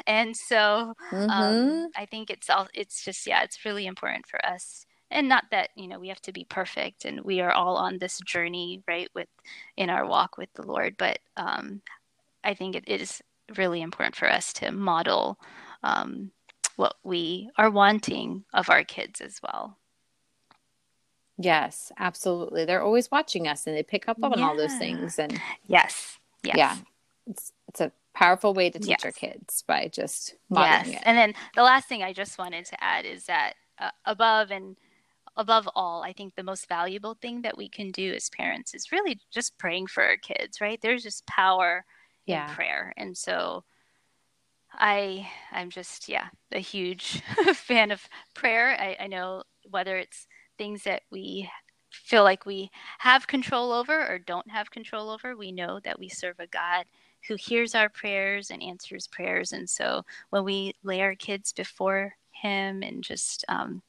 And 0.05 0.35
so 0.35 0.93
um, 1.11 1.17
mm-hmm. 1.19 1.29
um, 1.29 1.89
i 1.95 2.05
think 2.05 2.29
it's 2.29 2.49
all 2.49 2.67
it's 2.73 3.03
just 3.03 3.25
yeah 3.27 3.43
it's 3.43 3.65
really 3.65 3.85
important 3.85 4.27
for 4.27 4.43
us. 4.45 4.85
And 5.09 5.29
not 5.29 5.45
that 5.51 5.69
you 5.75 5.87
know 5.87 5.99
we 5.99 6.09
have 6.09 6.21
to 6.23 6.33
be 6.33 6.45
perfect 6.49 7.05
and 7.05 7.21
we 7.21 7.39
are 7.39 7.51
all 7.51 7.77
on 7.77 7.97
this 7.97 8.19
journey 8.25 8.83
right 8.87 9.09
with 9.15 9.29
in 9.77 9.89
our 9.89 10.05
walk 10.05 10.37
with 10.37 10.49
the 10.53 10.63
lord 10.67 10.95
but 10.97 11.19
um, 11.37 11.81
i 12.43 12.53
think 12.53 12.75
it 12.75 12.87
is 12.87 13.21
really 13.55 13.81
important 13.81 14.15
for 14.15 14.29
us 14.29 14.51
to 14.51 14.71
model 14.71 15.39
um, 15.83 16.31
what 16.75 16.95
we 17.03 17.49
are 17.57 17.71
wanting 17.71 18.43
of 18.53 18.69
our 18.69 18.83
kids 18.83 19.21
as 19.21 19.39
well 19.41 19.77
Yes, 21.37 21.91
absolutely. 21.97 22.65
They're 22.65 22.81
always 22.81 23.11
watching 23.11 23.47
us 23.47 23.67
and 23.67 23.75
they 23.75 23.83
pick 23.83 24.09
up 24.09 24.17
on 24.23 24.39
yeah. 24.39 24.47
all 24.47 24.57
those 24.57 24.75
things. 24.75 25.19
And 25.19 25.39
yes, 25.67 26.17
yes. 26.43 26.57
yeah, 26.57 26.77
it's, 27.27 27.51
it's 27.67 27.81
a 27.81 27.91
powerful 28.13 28.53
way 28.53 28.71
to 28.71 28.79
teach 28.79 28.89
yes. 28.89 29.05
our 29.05 29.11
kids 29.11 29.63
by 29.67 29.87
just 29.87 30.35
modeling 30.49 30.93
yes. 30.93 31.01
it. 31.01 31.03
And 31.05 31.17
then 31.17 31.33
the 31.55 31.61
last 31.61 31.87
thing 31.87 32.01
I 32.01 32.13
just 32.13 32.39
wanted 32.39 32.65
to 32.65 32.83
add 32.83 33.05
is 33.05 33.25
that 33.25 33.53
uh, 33.77 33.91
above 34.05 34.49
and 34.49 34.75
above 35.35 35.69
all, 35.75 36.01
I 36.01 36.13
think 36.13 36.33
the 36.33 36.43
most 36.43 36.67
valuable 36.67 37.13
thing 37.13 37.43
that 37.43 37.57
we 37.57 37.69
can 37.69 37.91
do 37.91 38.13
as 38.13 38.29
parents 38.29 38.73
is 38.73 38.91
really 38.91 39.19
just 39.31 39.57
praying 39.59 39.87
for 39.87 40.03
our 40.03 40.17
kids, 40.17 40.59
right? 40.59 40.79
There's 40.81 41.03
just 41.03 41.27
power 41.27 41.85
yeah. 42.25 42.49
in 42.49 42.55
prayer. 42.55 42.93
And 42.97 43.15
so 43.15 43.63
I 44.73 45.29
I'm 45.51 45.69
just 45.69 46.09
yeah, 46.09 46.27
a 46.51 46.59
huge 46.59 47.21
fan 47.53 47.91
of 47.91 48.01
prayer. 48.33 48.75
I, 48.79 49.03
I 49.03 49.07
know 49.07 49.43
whether 49.69 49.97
it's 49.97 50.27
things 50.57 50.83
that 50.83 51.03
we 51.11 51.49
feel 51.91 52.23
like 52.23 52.45
we 52.45 52.69
have 52.99 53.27
control 53.27 53.71
over 53.71 54.07
or 54.07 54.19
don't 54.19 54.49
have 54.49 54.71
control 54.71 55.09
over, 55.09 55.35
we 55.35 55.51
know 55.51 55.79
that 55.83 55.99
we 55.99 56.09
serve 56.09 56.39
a 56.39 56.47
God 56.47 56.85
who 57.27 57.35
hears 57.35 57.75
our 57.75 57.89
prayers 57.89 58.51
and 58.51 58.61
answers 58.61 59.07
prayers. 59.07 59.51
And 59.51 59.69
so 59.69 60.03
when 60.29 60.43
we 60.43 60.73
lay 60.83 61.01
our 61.01 61.15
kids 61.15 61.51
before 61.51 62.15
Him 62.31 62.83
and 62.83 63.03
just 63.03 63.43
um, 63.49 63.81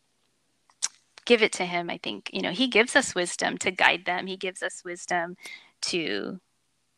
give 1.24 1.42
it 1.42 1.52
to 1.52 1.64
Him, 1.64 1.90
I 1.90 1.98
think, 2.02 2.30
you 2.32 2.42
know, 2.42 2.50
He 2.50 2.68
gives 2.68 2.96
us 2.96 3.14
wisdom 3.14 3.58
to 3.58 3.70
guide 3.70 4.04
them, 4.04 4.26
He 4.26 4.36
gives 4.36 4.62
us 4.62 4.82
wisdom 4.84 5.36
to, 5.82 6.40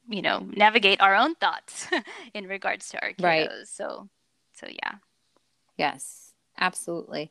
you 0.08 0.22
know, 0.22 0.46
navigate 0.52 1.00
our 1.00 1.14
own 1.14 1.34
thoughts 1.34 1.88
in 2.34 2.46
regards 2.46 2.88
to 2.90 3.02
our 3.02 3.10
kiddos. 3.10 3.22
Right. 3.22 3.50
So, 3.64 4.08
so 4.54 4.66
yeah. 4.68 4.94
Yes, 5.76 6.32
absolutely. 6.58 7.30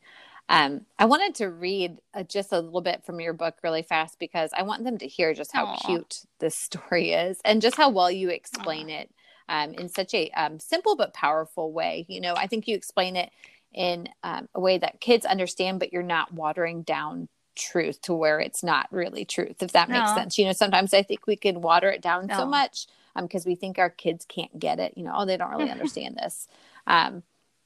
Um, 0.49 0.87
I 0.97 1.05
wanted 1.05 1.35
to 1.35 1.47
read 1.47 2.01
uh, 2.13 2.23
just 2.23 2.51
a 2.51 2.59
little 2.59 2.81
bit 2.81 3.05
from 3.05 3.21
your 3.21 3.33
book 3.33 3.57
really 3.63 3.83
fast 3.83 4.17
because 4.17 4.49
I 4.57 4.63
want 4.63 4.83
them 4.83 4.97
to 4.97 5.07
hear 5.07 5.33
just 5.35 5.51
how 5.53 5.67
Aww. 5.67 5.85
cute 5.85 6.21
this 6.39 6.55
story 6.55 7.13
is 7.13 7.39
and 7.45 7.61
just 7.61 7.77
how 7.77 7.89
well 7.89 8.09
you 8.09 8.29
explain 8.29 8.87
Aww. 8.87 9.01
it 9.01 9.11
um, 9.47 9.73
in 9.75 9.89
such 9.89 10.13
a 10.15 10.31
um, 10.31 10.59
simple 10.59 10.95
but 10.95 11.13
powerful 11.13 11.71
way. 11.71 12.05
You 12.09 12.19
know, 12.19 12.33
I 12.35 12.47
think 12.47 12.67
you 12.67 12.75
explain 12.75 13.15
it 13.15 13.31
in 13.71 14.09
um, 14.23 14.49
a 14.55 14.59
way 14.59 14.79
that 14.79 14.99
kids 14.99 15.25
understand, 15.25 15.79
but 15.79 15.93
you're 15.93 16.01
not 16.01 16.33
watering 16.33 16.81
down 16.81 17.29
truth 17.55 18.01
to 18.01 18.13
where 18.13 18.39
it's 18.39 18.63
not 18.63 18.87
really 18.91 19.25
truth, 19.25 19.61
if 19.61 19.73
that 19.73 19.89
no. 19.89 19.99
makes 19.99 20.15
sense. 20.15 20.37
You 20.39 20.45
know, 20.45 20.53
sometimes 20.53 20.95
I 20.95 21.03
think 21.03 21.27
we 21.27 21.35
can 21.35 21.61
water 21.61 21.89
it 21.89 22.01
down 22.01 22.25
no. 22.25 22.35
so 22.35 22.45
much 22.47 22.87
because 23.15 23.45
um, 23.45 23.49
we 23.49 23.55
think 23.55 23.77
our 23.77 23.89
kids 23.91 24.25
can't 24.25 24.57
get 24.57 24.79
it. 24.79 24.93
You 24.95 25.03
know, 25.03 25.13
oh, 25.15 25.25
they 25.25 25.37
don't 25.37 25.51
really 25.51 25.69
understand 25.69 26.17
this. 26.17 26.47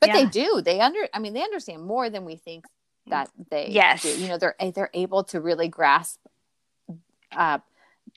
But 0.04 0.16
yeah. 0.16 0.24
they 0.24 0.30
do 0.30 0.62
they 0.62 0.80
under 0.82 1.08
i 1.14 1.20
mean 1.20 1.34
they 1.34 1.42
understand 1.42 1.82
more 1.84 2.10
than 2.10 2.26
we 2.26 2.36
think 2.36 2.66
that 3.08 3.30
they 3.50 3.70
yes 3.70 4.04
do. 4.04 4.10
you 4.22 4.28
know 4.28 4.38
they're 4.38 4.56
they're 4.74 4.90
able 4.94 5.24
to 5.26 5.40
really 5.40 5.68
grasp 5.68 6.20
uh, 7.32 7.60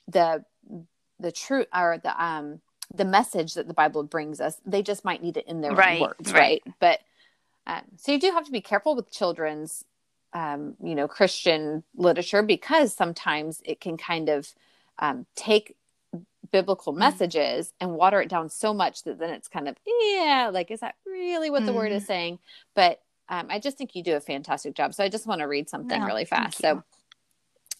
the 0.07 0.43
the 1.19 1.31
truth 1.31 1.67
or 1.73 1.97
the 2.03 2.23
um 2.23 2.59
the 2.93 3.05
message 3.05 3.53
that 3.53 3.67
the 3.67 3.73
bible 3.73 4.03
brings 4.03 4.41
us 4.41 4.61
they 4.65 4.81
just 4.81 5.05
might 5.05 5.21
need 5.21 5.37
it 5.37 5.47
in 5.47 5.61
their 5.61 5.71
right, 5.71 6.01
words 6.01 6.31
right, 6.33 6.61
right? 6.65 6.73
but 6.79 6.99
um, 7.65 7.81
so 7.97 8.11
you 8.11 8.19
do 8.19 8.31
have 8.31 8.45
to 8.45 8.51
be 8.51 8.61
careful 8.61 8.95
with 8.95 9.11
children's 9.11 9.83
um, 10.33 10.75
you 10.83 10.93
know 10.93 11.07
christian 11.07 11.83
literature 11.95 12.43
because 12.43 12.93
sometimes 12.93 13.61
it 13.65 13.79
can 13.79 13.97
kind 13.97 14.29
of 14.29 14.53
um, 14.99 15.25
take 15.35 15.75
biblical 16.51 16.93
mm. 16.93 16.97
messages 16.97 17.73
and 17.79 17.91
water 17.91 18.21
it 18.21 18.29
down 18.29 18.49
so 18.49 18.73
much 18.73 19.03
that 19.03 19.19
then 19.19 19.29
it's 19.29 19.47
kind 19.47 19.67
of 19.67 19.75
yeah 19.85 20.49
like 20.53 20.71
is 20.71 20.79
that 20.79 20.95
really 21.05 21.49
what 21.49 21.65
the 21.65 21.73
word 21.73 21.91
is 21.91 22.03
mm. 22.03 22.07
saying 22.07 22.39
but 22.75 23.01
um, 23.29 23.47
i 23.49 23.59
just 23.59 23.77
think 23.77 23.95
you 23.95 24.03
do 24.03 24.15
a 24.15 24.21
fantastic 24.21 24.75
job 24.75 24.93
so 24.93 25.03
i 25.03 25.09
just 25.09 25.27
want 25.27 25.39
to 25.39 25.47
read 25.47 25.69
something 25.69 26.01
really 26.03 26.25
fast 26.25 26.57
so 26.57 26.83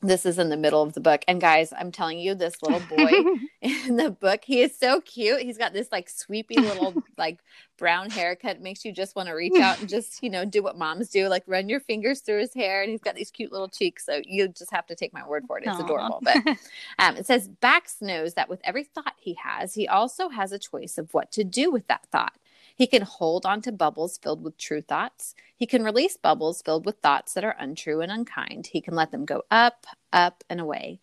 this 0.01 0.25
is 0.25 0.37
in 0.37 0.49
the 0.49 0.57
middle 0.57 0.81
of 0.81 0.93
the 0.93 0.99
book. 0.99 1.23
And 1.27 1.41
guys 1.41 1.73
i'm 1.77 1.91
telling 1.91 2.19
you 2.19 2.35
this 2.35 2.61
little 2.61 2.81
boy 2.81 3.23
in 3.61 3.95
the 3.95 4.11
book 4.11 4.41
he 4.43 4.61
is 4.61 4.77
so 4.77 5.01
cute. 5.01 5.41
He's 5.41 5.57
got 5.57 5.73
this 5.73 5.91
like 5.91 6.09
sweepy 6.09 6.57
little 6.57 6.93
like 7.17 7.39
brown 7.77 8.09
haircut. 8.09 8.61
Makes 8.61 8.85
you 8.85 8.91
just 8.91 9.15
want 9.15 9.27
to 9.27 9.33
reach 9.33 9.55
out 9.61 9.79
and 9.79 9.89
just 9.89 10.21
you 10.21 10.29
know 10.29 10.45
do 10.45 10.61
what 10.61 10.77
moms 10.77 11.09
do 11.09 11.27
like 11.27 11.43
run 11.47 11.69
your 11.69 11.79
fingers 11.79 12.21
through 12.21 12.39
his 12.39 12.53
hair. 12.53 12.81
And 12.81 12.91
he's 12.91 13.01
got 13.01 13.15
these 13.15 13.31
cute 13.31 13.51
little 13.51 13.69
cheeks. 13.69 14.05
So 14.05 14.21
you 14.25 14.47
just 14.47 14.71
have 14.71 14.85
to 14.87 14.95
take 14.95 15.13
my 15.13 15.27
word 15.27 15.45
for 15.47 15.57
it. 15.57 15.65
It's 15.65 15.77
Aww. 15.77 15.85
adorable. 15.85 16.21
But 16.21 16.37
um, 16.99 17.17
it 17.17 17.25
says 17.25 17.47
bax 17.47 17.97
knows 18.01 18.35
that 18.35 18.49
with 18.49 18.61
every 18.63 18.83
thought 18.83 19.13
he 19.17 19.35
has 19.43 19.73
he 19.73 19.87
also 19.87 20.29
has 20.29 20.51
a 20.51 20.59
choice 20.59 20.97
of 20.97 21.13
what 21.13 21.31
to 21.31 21.43
do 21.43 21.71
with 21.71 21.87
that 21.87 22.05
thought 22.11 22.33
he 22.77 22.85
can 22.85 23.01
hold 23.01 23.43
on 23.43 23.61
to 23.63 23.71
bubbles 23.71 24.19
filled 24.19 24.43
with 24.43 24.57
true 24.59 24.81
thoughts. 24.81 25.33
He 25.55 25.65
can 25.65 25.83
release 25.83 26.15
bubbles 26.15 26.61
filled 26.61 26.85
with 26.85 26.99
thoughts 26.99 27.33
that 27.33 27.43
are 27.43 27.55
untrue 27.57 28.01
and 28.01 28.11
unkind. 28.11 28.67
He 28.67 28.81
can 28.81 28.93
let 28.93 29.11
them 29.11 29.25
go 29.25 29.41
up, 29.49 29.87
up, 30.13 30.43
and 30.47 30.61
away. 30.61 30.99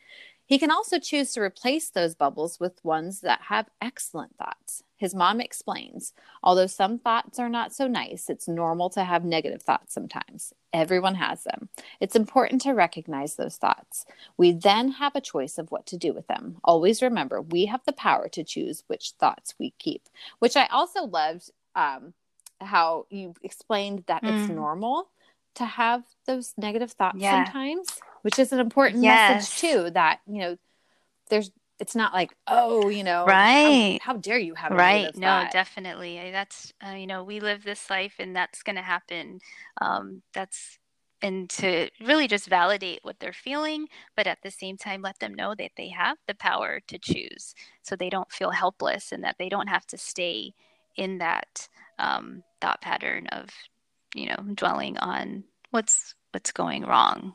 He 0.46 0.58
can 0.58 0.70
also 0.70 0.98
choose 1.00 1.32
to 1.32 1.40
replace 1.40 1.88
those 1.88 2.14
bubbles 2.14 2.60
with 2.60 2.84
ones 2.84 3.22
that 3.22 3.40
have 3.48 3.70
excellent 3.80 4.36
thoughts. 4.36 4.84
His 4.94 5.14
mom 5.14 5.40
explains 5.40 6.12
although 6.42 6.68
some 6.68 6.98
thoughts 6.98 7.40
are 7.40 7.48
not 7.48 7.74
so 7.74 7.88
nice, 7.88 8.30
it's 8.30 8.46
normal 8.46 8.88
to 8.90 9.02
have 9.02 9.24
negative 9.24 9.62
thoughts 9.62 9.94
sometimes. 9.94 10.52
Everyone 10.72 11.16
has 11.16 11.42
them. 11.42 11.70
It's 11.98 12.14
important 12.14 12.60
to 12.62 12.72
recognize 12.72 13.34
those 13.34 13.56
thoughts. 13.56 14.06
We 14.36 14.52
then 14.52 14.92
have 14.92 15.16
a 15.16 15.20
choice 15.20 15.58
of 15.58 15.72
what 15.72 15.86
to 15.86 15.96
do 15.96 16.12
with 16.12 16.28
them. 16.28 16.58
Always 16.62 17.02
remember, 17.02 17.42
we 17.42 17.66
have 17.66 17.84
the 17.84 17.92
power 17.92 18.28
to 18.28 18.44
choose 18.44 18.84
which 18.86 19.14
thoughts 19.18 19.54
we 19.58 19.70
keep, 19.78 20.08
which 20.38 20.56
I 20.56 20.66
also 20.66 21.04
loved 21.04 21.50
um, 21.74 22.14
how 22.60 23.06
you 23.10 23.34
explained 23.42 24.04
that 24.06 24.22
mm. 24.22 24.40
it's 24.42 24.50
normal 24.50 25.08
to 25.54 25.64
have 25.64 26.02
those 26.26 26.52
negative 26.56 26.92
thoughts 26.92 27.18
yeah. 27.18 27.44
sometimes, 27.44 27.86
which 28.22 28.38
is 28.38 28.52
an 28.52 28.60
important 28.60 29.02
yes. 29.02 29.34
message 29.34 29.60
too. 29.60 29.90
That 29.90 30.20
you 30.26 30.40
know, 30.40 30.56
there's 31.30 31.50
it's 31.80 31.94
not 31.94 32.12
like 32.12 32.32
oh 32.46 32.88
you 32.88 33.02
know 33.02 33.24
right 33.26 33.98
how, 34.00 34.14
how 34.14 34.18
dare 34.18 34.38
you 34.38 34.54
have 34.54 34.72
right 34.72 35.16
no 35.16 35.26
thought. 35.26 35.52
definitely 35.52 36.30
that's 36.30 36.72
uh, 36.86 36.92
you 36.92 37.06
know 37.06 37.24
we 37.24 37.40
live 37.40 37.64
this 37.64 37.90
life 37.90 38.14
and 38.18 38.34
that's 38.34 38.62
going 38.62 38.76
to 38.76 38.82
happen 38.82 39.40
um, 39.80 40.22
that's 40.32 40.78
and 41.22 41.48
to 41.48 41.88
really 42.04 42.28
just 42.28 42.48
validate 42.48 43.00
what 43.02 43.18
they're 43.18 43.32
feeling 43.32 43.88
but 44.16 44.26
at 44.26 44.38
the 44.42 44.50
same 44.50 44.76
time 44.76 45.02
let 45.02 45.18
them 45.18 45.34
know 45.34 45.54
that 45.54 45.72
they 45.76 45.88
have 45.88 46.16
the 46.28 46.34
power 46.34 46.80
to 46.86 46.98
choose 46.98 47.54
so 47.82 47.96
they 47.96 48.10
don't 48.10 48.30
feel 48.30 48.50
helpless 48.50 49.10
and 49.10 49.24
that 49.24 49.36
they 49.38 49.48
don't 49.48 49.68
have 49.68 49.86
to 49.86 49.98
stay 49.98 50.54
in 50.96 51.18
that 51.18 51.68
um, 51.98 52.42
thought 52.60 52.80
pattern 52.80 53.26
of 53.28 53.48
you 54.14 54.28
know 54.28 54.36
dwelling 54.54 54.96
on 54.98 55.44
what's 55.70 56.14
what's 56.32 56.52
going 56.52 56.84
wrong. 56.84 57.34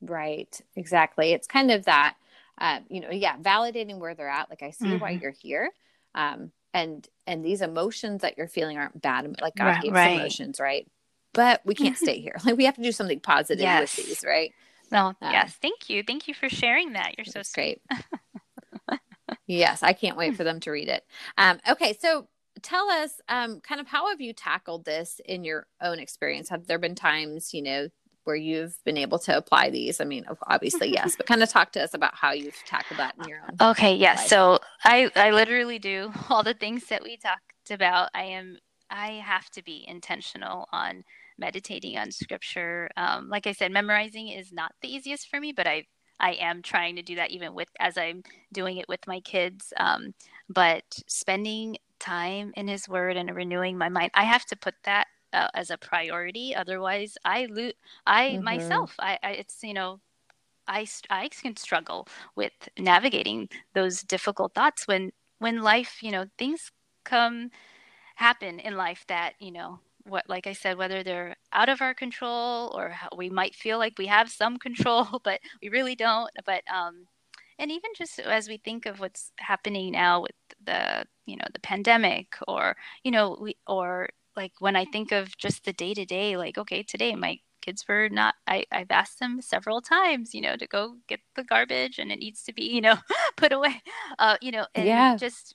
Right. 0.00 0.58
Exactly. 0.76 1.32
It's 1.32 1.46
kind 1.46 1.70
of 1.70 1.84
that 1.84 2.16
uh, 2.58 2.80
you 2.88 3.00
know 3.00 3.10
yeah 3.10 3.36
validating 3.36 3.98
where 3.98 4.14
they're 4.14 4.28
at. 4.28 4.50
Like 4.50 4.62
i 4.62 4.70
see 4.70 4.86
mm-hmm. 4.86 4.98
why 4.98 5.10
you're 5.10 5.30
here 5.30 5.70
um, 6.14 6.50
and 6.72 7.06
and 7.26 7.44
these 7.44 7.62
emotions 7.62 8.22
that 8.22 8.36
you're 8.36 8.48
feeling 8.48 8.78
aren't 8.78 9.00
bad. 9.00 9.40
Like 9.40 9.56
god 9.56 9.64
right, 9.64 9.82
gave 9.82 9.92
right. 9.92 10.18
emotions 10.18 10.60
right? 10.60 10.86
But 11.32 11.60
we 11.64 11.74
can't 11.74 11.96
stay 11.96 12.20
here. 12.20 12.36
Like 12.44 12.56
we 12.56 12.64
have 12.64 12.76
to 12.76 12.82
do 12.82 12.92
something 12.92 13.20
positive 13.20 13.62
yes. 13.62 13.96
with 13.96 14.06
these 14.06 14.24
right? 14.24 14.52
No 14.90 15.08
um, 15.08 15.14
yes. 15.22 15.56
Thank 15.60 15.88
you. 15.88 16.02
Thank 16.02 16.26
you 16.26 16.34
for 16.34 16.48
sharing 16.48 16.94
that. 16.94 17.16
You're 17.16 17.24
so 17.26 17.42
great 17.54 17.80
yes 19.46 19.82
i 19.82 19.92
can't 19.92 20.16
wait 20.16 20.36
for 20.36 20.44
them 20.44 20.60
to 20.60 20.70
read 20.70 20.88
it. 20.88 21.04
Um, 21.38 21.58
okay 21.68 21.96
so 21.98 22.28
tell 22.62 22.90
us 22.90 23.20
um, 23.28 23.60
kind 23.60 23.80
of 23.80 23.86
how 23.86 24.08
have 24.08 24.20
you 24.20 24.32
tackled 24.32 24.84
this 24.84 25.20
in 25.24 25.44
your 25.44 25.66
own 25.80 25.98
experience? 25.98 26.48
Have 26.48 26.66
there 26.66 26.78
been 26.78 26.94
times 26.94 27.54
you 27.54 27.62
know 27.62 27.88
where 28.24 28.36
you've 28.36 28.76
been 28.84 28.98
able 28.98 29.18
to 29.20 29.36
apply 29.36 29.70
these? 29.70 30.00
I 30.00 30.04
mean 30.04 30.24
obviously 30.46 30.88
yes 30.92 31.16
but 31.16 31.26
kind 31.26 31.42
of 31.42 31.48
talk 31.48 31.72
to 31.72 31.82
us 31.82 31.94
about 31.94 32.14
how 32.14 32.32
you've 32.32 32.56
tackled 32.66 32.98
that 32.98 33.14
in 33.20 33.28
your 33.28 33.40
own 33.40 33.70
okay 33.70 33.94
yes 33.94 34.20
yeah, 34.22 34.26
so 34.26 34.58
i 34.84 35.10
i 35.16 35.30
literally 35.30 35.78
do 35.78 36.12
all 36.28 36.42
the 36.42 36.54
things 36.54 36.86
that 36.86 37.02
we 37.02 37.16
talked 37.16 37.42
about. 37.70 38.10
I 38.14 38.24
am 38.24 38.58
i 38.90 39.12
have 39.24 39.48
to 39.50 39.62
be 39.62 39.84
intentional 39.86 40.68
on 40.72 41.04
meditating 41.38 41.96
on 41.96 42.10
scripture. 42.10 42.90
Um, 42.96 43.28
like 43.28 43.46
i 43.46 43.52
said 43.52 43.72
memorizing 43.72 44.28
is 44.28 44.52
not 44.52 44.72
the 44.82 44.94
easiest 44.94 45.28
for 45.28 45.40
me 45.40 45.52
but 45.52 45.66
i 45.66 45.84
I 46.20 46.32
am 46.32 46.62
trying 46.62 46.96
to 46.96 47.02
do 47.02 47.16
that 47.16 47.30
even 47.30 47.54
with 47.54 47.68
as 47.80 47.98
I'm 47.98 48.22
doing 48.52 48.76
it 48.76 48.88
with 48.88 49.06
my 49.06 49.20
kids. 49.20 49.72
Um, 49.76 50.14
but 50.48 50.84
spending 51.06 51.76
time 52.00 52.52
in 52.56 52.66
his 52.66 52.88
word 52.88 53.16
and 53.16 53.34
renewing 53.36 53.78
my 53.78 53.88
mind 53.88 54.10
i 54.14 54.24
have 54.24 54.44
to 54.46 54.56
put 54.56 54.74
that 54.84 55.06
uh, 55.32 55.48
as 55.54 55.70
a 55.70 55.78
priority 55.78 56.56
otherwise 56.56 57.16
i 57.24 57.46
lose 57.46 57.74
i 58.06 58.30
mm-hmm. 58.30 58.44
myself 58.44 58.94
I, 58.98 59.18
I 59.22 59.30
it's 59.32 59.62
you 59.62 59.74
know 59.74 60.00
I, 60.66 60.86
I 61.08 61.28
can 61.28 61.56
struggle 61.56 62.06
with 62.36 62.52
navigating 62.78 63.48
those 63.74 64.02
difficult 64.02 64.54
thoughts 64.54 64.86
when 64.86 65.12
when 65.38 65.62
life 65.62 65.98
you 66.02 66.10
know 66.10 66.26
things 66.38 66.72
come 67.04 67.50
happen 68.16 68.60
in 68.60 68.76
life 68.76 69.04
that 69.08 69.34
you 69.38 69.52
know 69.52 69.80
what 70.04 70.24
like 70.28 70.46
i 70.46 70.52
said 70.52 70.76
whether 70.76 71.02
they're 71.02 71.36
out 71.52 71.68
of 71.68 71.80
our 71.80 71.94
control 71.94 72.72
or 72.74 72.94
we 73.16 73.28
might 73.28 73.54
feel 73.54 73.78
like 73.78 73.98
we 73.98 74.06
have 74.06 74.30
some 74.30 74.56
control 74.66 75.20
but 75.24 75.40
we 75.62 75.68
really 75.68 75.94
don't 75.94 76.30
but 76.44 76.62
um 76.72 77.06
and 77.58 77.70
even 77.70 77.90
just 77.96 78.18
as 78.18 78.48
we 78.48 78.56
think 78.56 78.86
of 78.86 79.00
what's 79.00 79.32
happening 79.38 79.92
now 79.92 80.22
with 80.22 80.32
the 80.64 81.04
you 81.26 81.36
know 81.36 81.44
the 81.52 81.60
pandemic 81.60 82.36
or 82.48 82.76
you 83.04 83.10
know 83.10 83.36
we 83.40 83.56
or 83.66 84.08
like 84.36 84.52
when 84.58 84.76
i 84.76 84.84
think 84.84 85.12
of 85.12 85.36
just 85.36 85.64
the 85.64 85.72
day 85.72 85.94
to 85.94 86.04
day 86.04 86.36
like 86.36 86.58
okay 86.58 86.82
today 86.82 87.14
my 87.14 87.38
kids 87.60 87.84
were 87.86 88.08
not 88.08 88.34
I, 88.46 88.64
i've 88.72 88.90
asked 88.90 89.20
them 89.20 89.40
several 89.42 89.80
times 89.82 90.34
you 90.34 90.40
know 90.40 90.56
to 90.56 90.66
go 90.66 90.96
get 91.06 91.20
the 91.36 91.44
garbage 91.44 91.98
and 91.98 92.10
it 92.10 92.18
needs 92.18 92.42
to 92.44 92.54
be 92.54 92.64
you 92.64 92.80
know 92.80 92.96
put 93.36 93.52
away 93.52 93.82
uh 94.18 94.36
you 94.40 94.50
know 94.50 94.66
and 94.74 94.86
yeah. 94.86 95.16
just 95.16 95.54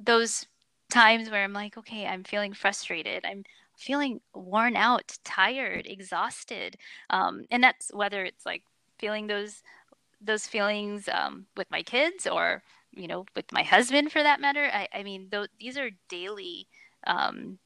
those 0.00 0.46
times 0.90 1.30
where 1.30 1.44
i'm 1.44 1.52
like 1.52 1.76
okay 1.76 2.06
i'm 2.06 2.24
feeling 2.24 2.54
frustrated 2.54 3.24
i'm 3.26 3.44
feeling 3.76 4.20
worn 4.34 4.76
out 4.76 5.18
tired 5.24 5.86
exhausted 5.86 6.76
um 7.10 7.44
and 7.50 7.62
that's 7.62 7.90
whether 7.92 8.24
it's 8.24 8.46
like 8.46 8.62
feeling 8.98 9.26
those 9.26 9.62
those 10.20 10.46
feelings 10.46 11.08
um, 11.12 11.46
with 11.56 11.70
my 11.70 11.82
kids 11.82 12.26
or 12.26 12.62
you 12.92 13.06
know 13.06 13.26
with 13.36 13.50
my 13.52 13.62
husband 13.62 14.10
for 14.10 14.22
that 14.22 14.40
matter 14.40 14.70
i, 14.72 14.88
I 14.92 15.02
mean 15.02 15.28
th- 15.30 15.48
these 15.60 15.76
are 15.76 15.90
daily 16.08 16.66
um, 17.06 17.58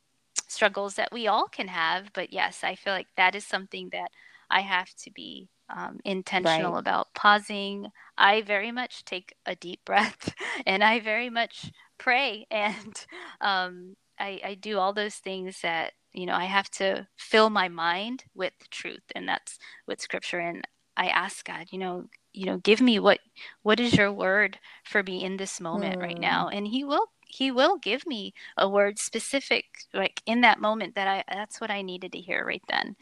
struggles 0.48 0.94
that 0.94 1.12
we 1.12 1.26
all 1.26 1.46
can 1.46 1.68
have 1.68 2.12
but 2.12 2.32
yes 2.32 2.64
i 2.64 2.74
feel 2.74 2.92
like 2.92 3.08
that 3.16 3.34
is 3.34 3.46
something 3.46 3.90
that 3.92 4.10
i 4.50 4.60
have 4.60 4.92
to 4.94 5.10
be 5.10 5.48
um, 5.70 5.98
intentional 6.04 6.72
right. 6.72 6.80
about 6.80 7.12
pausing 7.14 7.86
i 8.16 8.40
very 8.42 8.72
much 8.72 9.04
take 9.04 9.34
a 9.46 9.54
deep 9.54 9.84
breath 9.84 10.34
and 10.66 10.82
i 10.82 10.98
very 10.98 11.30
much 11.30 11.70
pray 11.98 12.46
and 12.50 13.06
um, 13.40 13.96
I, 14.20 14.40
I 14.44 14.54
do 14.54 14.78
all 14.78 14.92
those 14.92 15.14
things 15.14 15.60
that 15.62 15.92
you 16.12 16.26
know 16.26 16.34
i 16.34 16.44
have 16.44 16.70
to 16.70 17.06
fill 17.16 17.50
my 17.50 17.68
mind 17.68 18.24
with 18.34 18.52
truth 18.70 19.04
and 19.14 19.28
that's 19.28 19.58
with 19.86 20.00
scripture. 20.00 20.38
And 20.38 20.66
i 20.96 21.06
ask 21.06 21.46
god 21.46 21.66
you 21.70 21.78
know 21.78 22.08
you 22.32 22.46
know 22.46 22.58
give 22.58 22.80
me 22.80 22.98
what 22.98 23.20
what 23.62 23.80
is 23.80 23.94
your 23.94 24.12
word 24.12 24.58
for 24.84 25.02
me 25.02 25.24
in 25.24 25.36
this 25.36 25.60
moment 25.60 25.98
mm. 25.98 26.02
right 26.02 26.18
now? 26.18 26.48
And 26.48 26.66
he 26.66 26.84
will 26.84 27.06
he 27.26 27.50
will 27.50 27.76
give 27.76 28.06
me 28.06 28.32
a 28.56 28.68
word 28.68 28.98
specific 28.98 29.64
like 29.92 30.22
in 30.26 30.40
that 30.40 30.60
moment 30.60 30.94
that 30.94 31.06
i 31.08 31.24
that's 31.32 31.60
what 31.60 31.70
i 31.70 31.82
needed 31.82 32.12
to 32.12 32.18
hear 32.20 32.44
right 32.44 32.62
then. 32.68 32.96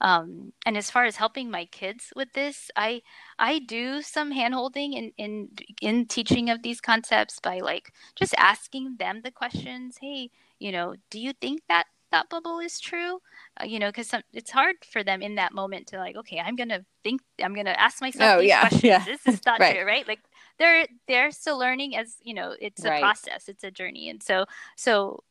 Um, 0.00 0.52
and 0.66 0.76
as 0.76 0.90
far 0.90 1.04
as 1.04 1.14
helping 1.14 1.48
my 1.50 1.64
kids 1.66 2.12
with 2.16 2.32
this 2.32 2.70
i 2.76 3.02
i 3.38 3.60
do 3.60 4.02
some 4.02 4.32
hand 4.32 4.52
holding 4.54 4.94
in 4.94 5.12
in 5.16 5.48
in 5.80 6.06
teaching 6.06 6.50
of 6.50 6.62
these 6.62 6.80
concepts 6.80 7.38
by 7.40 7.58
like 7.58 7.92
just 8.16 8.34
asking 8.36 8.96
them 8.98 9.20
the 9.22 9.30
questions 9.30 9.98
hey 10.00 10.30
you 10.58 10.72
know 10.72 10.96
do 11.10 11.20
you 11.20 11.32
think 11.32 11.62
that 11.68 11.84
that 12.12 12.28
bubble 12.28 12.60
is 12.60 12.78
true 12.78 13.18
uh, 13.60 13.64
you 13.64 13.78
know 13.78 13.88
because 13.88 14.14
it's 14.32 14.50
hard 14.50 14.76
for 14.88 15.02
them 15.02 15.20
in 15.20 15.34
that 15.34 15.52
moment 15.52 15.88
to 15.88 15.96
like 15.96 16.16
okay 16.16 16.38
i'm 16.38 16.54
gonna 16.54 16.84
think 17.02 17.20
i'm 17.42 17.54
gonna 17.54 17.70
ask 17.70 18.00
myself 18.00 18.36
oh, 18.36 18.40
these 18.40 18.48
yeah, 18.48 18.60
questions 18.68 18.84
yeah. 18.84 19.04
this 19.04 19.26
is 19.26 19.40
not 19.44 19.58
right. 19.58 19.74
true 19.74 19.84
right 19.84 20.06
like 20.06 20.20
they're 20.58 20.86
they're 21.08 21.30
still 21.30 21.58
learning 21.58 21.96
as 21.96 22.16
you 22.22 22.34
know 22.34 22.54
it's 22.60 22.84
a 22.84 22.90
right. 22.90 23.02
process 23.02 23.48
it's 23.48 23.64
a 23.64 23.70
journey 23.70 24.08
and 24.08 24.22
so 24.22 24.44
so 24.76 25.24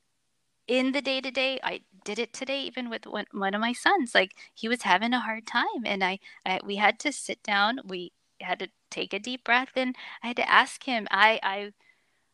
in 0.67 0.91
the 0.91 1.02
day 1.02 1.22
to 1.22 1.32
day 1.32 1.60
i 1.63 1.80
did 2.04 2.20
it 2.20 2.34
today 2.34 2.62
even 2.62 2.89
with 2.89 3.06
one, 3.06 3.26
one 3.32 3.54
of 3.54 3.62
my 3.62 3.74
sons 3.74 4.13
like 4.13 4.36
he 4.54 4.67
was 4.67 4.82
having 4.82 5.13
a 5.13 5.20
hard 5.20 5.46
time 5.46 5.86
and 5.86 6.04
I, 6.04 6.20
I 6.46 6.60
we 6.65 6.76
had 6.76 7.00
to 7.00 7.12
sit 7.12 7.41
down 7.44 7.80
we 7.86 8.12
had 8.39 8.60
to 8.60 8.67
take 8.89 9.13
a 9.13 9.20
deep 9.20 9.44
breath 9.44 9.72
and 9.76 9.96
i 10.24 10.28
had 10.28 10.36
to 10.38 10.50
ask 10.50 10.84
him 10.84 11.08
i 11.12 11.39
i 11.44 11.72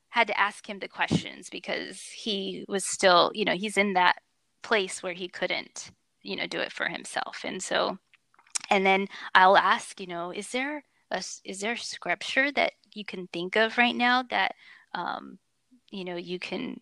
had 0.10 0.28
to 0.28 0.40
ask 0.40 0.70
him 0.70 0.80
the 0.80 0.88
questions 0.88 1.50
because 1.50 2.02
he 2.02 2.66
was 2.68 2.86
still 2.86 3.32
you 3.34 3.46
know 3.46 3.54
he's 3.54 3.78
in 3.78 3.94
that 3.94 4.18
place 4.68 5.02
where 5.02 5.14
he 5.14 5.28
couldn't 5.28 5.92
you 6.24 6.36
know 6.36 6.48
do 6.48 6.60
it 6.60 6.72
for 6.72 6.88
himself. 6.88 7.36
And 7.44 7.62
so 7.62 7.98
and 8.70 8.86
then 8.86 9.08
i'll 9.34 9.58
ask 9.58 10.00
you 10.00 10.08
know 10.08 10.32
is 10.32 10.50
there 10.50 10.84
a 11.12 11.24
is 11.46 11.60
there 11.62 11.78
scripture 11.78 12.52
that 12.52 12.74
you 12.94 13.06
can 13.06 13.28
think 13.28 13.56
of 13.56 13.78
right 13.78 13.96
now 13.96 14.24
that 14.24 14.56
um 14.94 15.40
you 15.90 16.04
know 16.04 16.18
you 16.18 16.38
can 16.38 16.80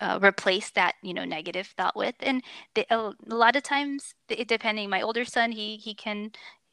uh, 0.00 0.18
replace 0.22 0.70
that 0.70 0.94
you 1.02 1.12
know 1.14 1.24
negative 1.24 1.66
thought 1.76 1.96
with? 1.96 2.14
And 2.20 2.42
the, 2.74 2.86
a, 2.90 3.12
a 3.30 3.34
lot 3.34 3.56
of 3.56 3.62
times 3.62 4.14
depending 4.28 4.88
my 4.90 5.02
older 5.02 5.24
son 5.24 5.52
he 5.52 5.76
he 5.76 5.94
can 5.94 6.30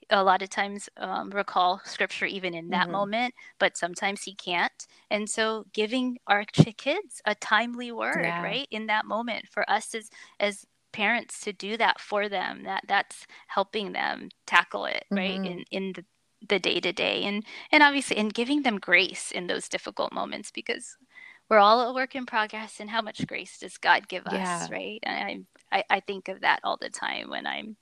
a 0.10 0.24
lot 0.24 0.42
of 0.42 0.50
times 0.50 0.90
um, 0.98 1.30
recall 1.32 1.82
scripture 1.84 2.26
even 2.26 2.54
in 2.54 2.70
that 2.70 2.84
mm-hmm. 2.84 2.92
moment, 2.92 3.34
but 3.60 3.78
sometimes 3.78 4.24
he 4.24 4.36
can't. 4.36 4.88
And 5.10 5.30
so, 5.30 5.66
giving 5.74 6.18
our 6.28 6.46
kids 6.46 7.22
a 7.26 7.36
timely 7.36 7.92
word, 7.92 8.22
yeah. 8.24 8.42
right, 8.44 8.68
in 8.72 8.88
that 8.88 9.06
moment 9.06 9.46
for 9.50 9.70
us 9.70 9.94
as 9.96 10.10
as 10.40 10.66
parents 10.92 11.42
to 11.42 11.54
do 11.54 11.76
that 11.78 12.00
for 12.00 12.30
them, 12.30 12.64
that 12.64 12.84
that's 12.88 13.26
helping 13.48 13.94
them 13.94 14.30
tackle 14.46 14.86
it, 14.86 15.06
mm-hmm. 15.12 15.18
right, 15.18 15.52
in 15.52 15.66
in 15.72 15.94
the 15.94 16.06
the 16.48 16.60
day 16.60 16.80
to 16.80 16.94
day, 16.94 17.24
and 17.24 17.44
and 17.72 17.82
obviously, 17.82 18.18
and 18.18 18.34
giving 18.34 18.64
them 18.64 18.78
grace 18.78 19.32
in 19.32 19.48
those 19.48 19.70
difficult 19.70 20.14
moments 20.14 20.52
because 20.52 20.98
we're 21.50 21.60
all 21.60 21.82
a 21.82 21.94
work 21.94 22.16
in 22.16 22.26
progress 22.26 22.80
and 22.80 22.90
how 22.90 23.02
much 23.02 23.28
grace 23.28 23.60
does 23.60 23.78
god 23.78 24.08
give 24.08 24.24
yeah. 24.32 24.62
us 24.64 24.72
right 24.72 25.00
and 25.04 25.46
I, 25.72 25.78
I 25.78 25.84
i 25.92 26.00
think 26.00 26.28
of 26.28 26.42
that 26.42 26.60
all 26.64 26.76
the 26.76 26.90
time 26.90 27.30
when 27.30 27.46
i'm 27.46 27.78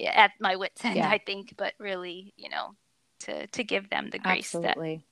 at 0.00 0.32
my 0.40 0.56
wits 0.56 0.84
end, 0.84 0.96
yeah. 0.96 1.08
I 1.08 1.18
think, 1.18 1.54
but 1.56 1.74
really, 1.78 2.32
you 2.36 2.48
know, 2.48 2.74
to 3.20 3.46
to 3.46 3.64
give 3.64 3.90
them 3.90 4.10
the 4.10 4.18
grace 4.18 4.54
Absolutely. 4.54 4.96
that. 4.96 5.06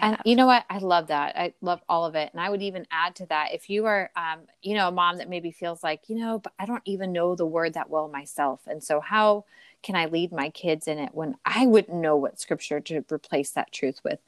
And 0.00 0.18
you 0.24 0.34
know 0.34 0.46
what? 0.46 0.64
I 0.68 0.78
love 0.78 1.06
that. 1.06 1.36
I 1.36 1.54
love 1.60 1.80
all 1.88 2.04
of 2.04 2.16
it. 2.16 2.30
And 2.32 2.40
I 2.40 2.50
would 2.50 2.62
even 2.62 2.86
add 2.90 3.14
to 3.16 3.26
that 3.26 3.54
if 3.54 3.70
you 3.70 3.86
are, 3.86 4.10
um, 4.16 4.40
you 4.60 4.74
know, 4.74 4.88
a 4.88 4.92
mom 4.92 5.18
that 5.18 5.28
maybe 5.28 5.52
feels 5.52 5.84
like, 5.84 6.08
you 6.08 6.16
know, 6.16 6.40
but 6.40 6.52
I 6.58 6.66
don't 6.66 6.82
even 6.84 7.12
know 7.12 7.36
the 7.36 7.46
word 7.46 7.74
that 7.74 7.88
well 7.88 8.08
myself. 8.08 8.60
And 8.66 8.82
so, 8.82 9.00
how 9.00 9.44
can 9.82 9.94
I 9.94 10.06
lead 10.06 10.32
my 10.32 10.50
kids 10.50 10.88
in 10.88 10.98
it 10.98 11.14
when 11.14 11.36
I 11.44 11.66
wouldn't 11.66 11.96
know 11.96 12.16
what 12.16 12.40
scripture 12.40 12.80
to 12.80 13.04
replace 13.10 13.50
that 13.50 13.70
truth 13.70 14.00
with? 14.02 14.18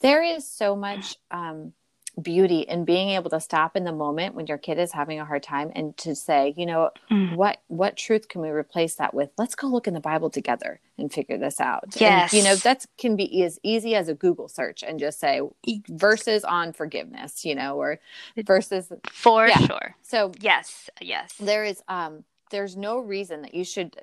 There 0.00 0.22
is 0.22 0.46
so 0.46 0.74
much 0.74 1.16
um, 1.30 1.72
beauty 2.20 2.60
in 2.60 2.84
being 2.84 3.10
able 3.10 3.28
to 3.28 3.38
stop 3.38 3.76
in 3.76 3.84
the 3.84 3.92
moment 3.92 4.34
when 4.34 4.46
your 4.46 4.56
kid 4.56 4.78
is 4.78 4.92
having 4.92 5.20
a 5.20 5.24
hard 5.24 5.42
time 5.42 5.70
and 5.74 5.94
to 5.98 6.14
say 6.14 6.54
you 6.56 6.64
know 6.64 6.90
mm. 7.10 7.36
what 7.36 7.58
what 7.68 7.94
truth 7.94 8.26
can 8.28 8.40
we 8.40 8.48
replace 8.48 8.94
that 8.94 9.12
with 9.12 9.28
let's 9.36 9.54
go 9.54 9.66
look 9.66 9.86
in 9.86 9.92
the 9.92 10.00
bible 10.00 10.30
together 10.30 10.80
and 10.96 11.12
figure 11.12 11.36
this 11.36 11.60
out 11.60 11.84
yes 11.96 12.32
and, 12.32 12.38
you 12.38 12.48
know 12.48 12.56
that 12.56 12.86
can 12.96 13.16
be 13.16 13.42
as 13.42 13.58
easy 13.62 13.94
as 13.94 14.08
a 14.08 14.14
google 14.14 14.48
search 14.48 14.82
and 14.82 14.98
just 14.98 15.20
say 15.20 15.42
verses 15.88 16.42
on 16.42 16.72
forgiveness 16.72 17.44
you 17.44 17.54
know 17.54 17.76
or 17.76 18.00
verses 18.46 18.90
for 19.10 19.46
yeah. 19.46 19.58
sure 19.58 19.94
so 20.02 20.32
yes 20.40 20.88
yes 21.02 21.34
there 21.38 21.64
is 21.64 21.82
um 21.88 22.24
there's 22.50 22.78
no 22.78 22.98
reason 22.98 23.42
that 23.42 23.52
you 23.52 23.62
should 23.62 23.94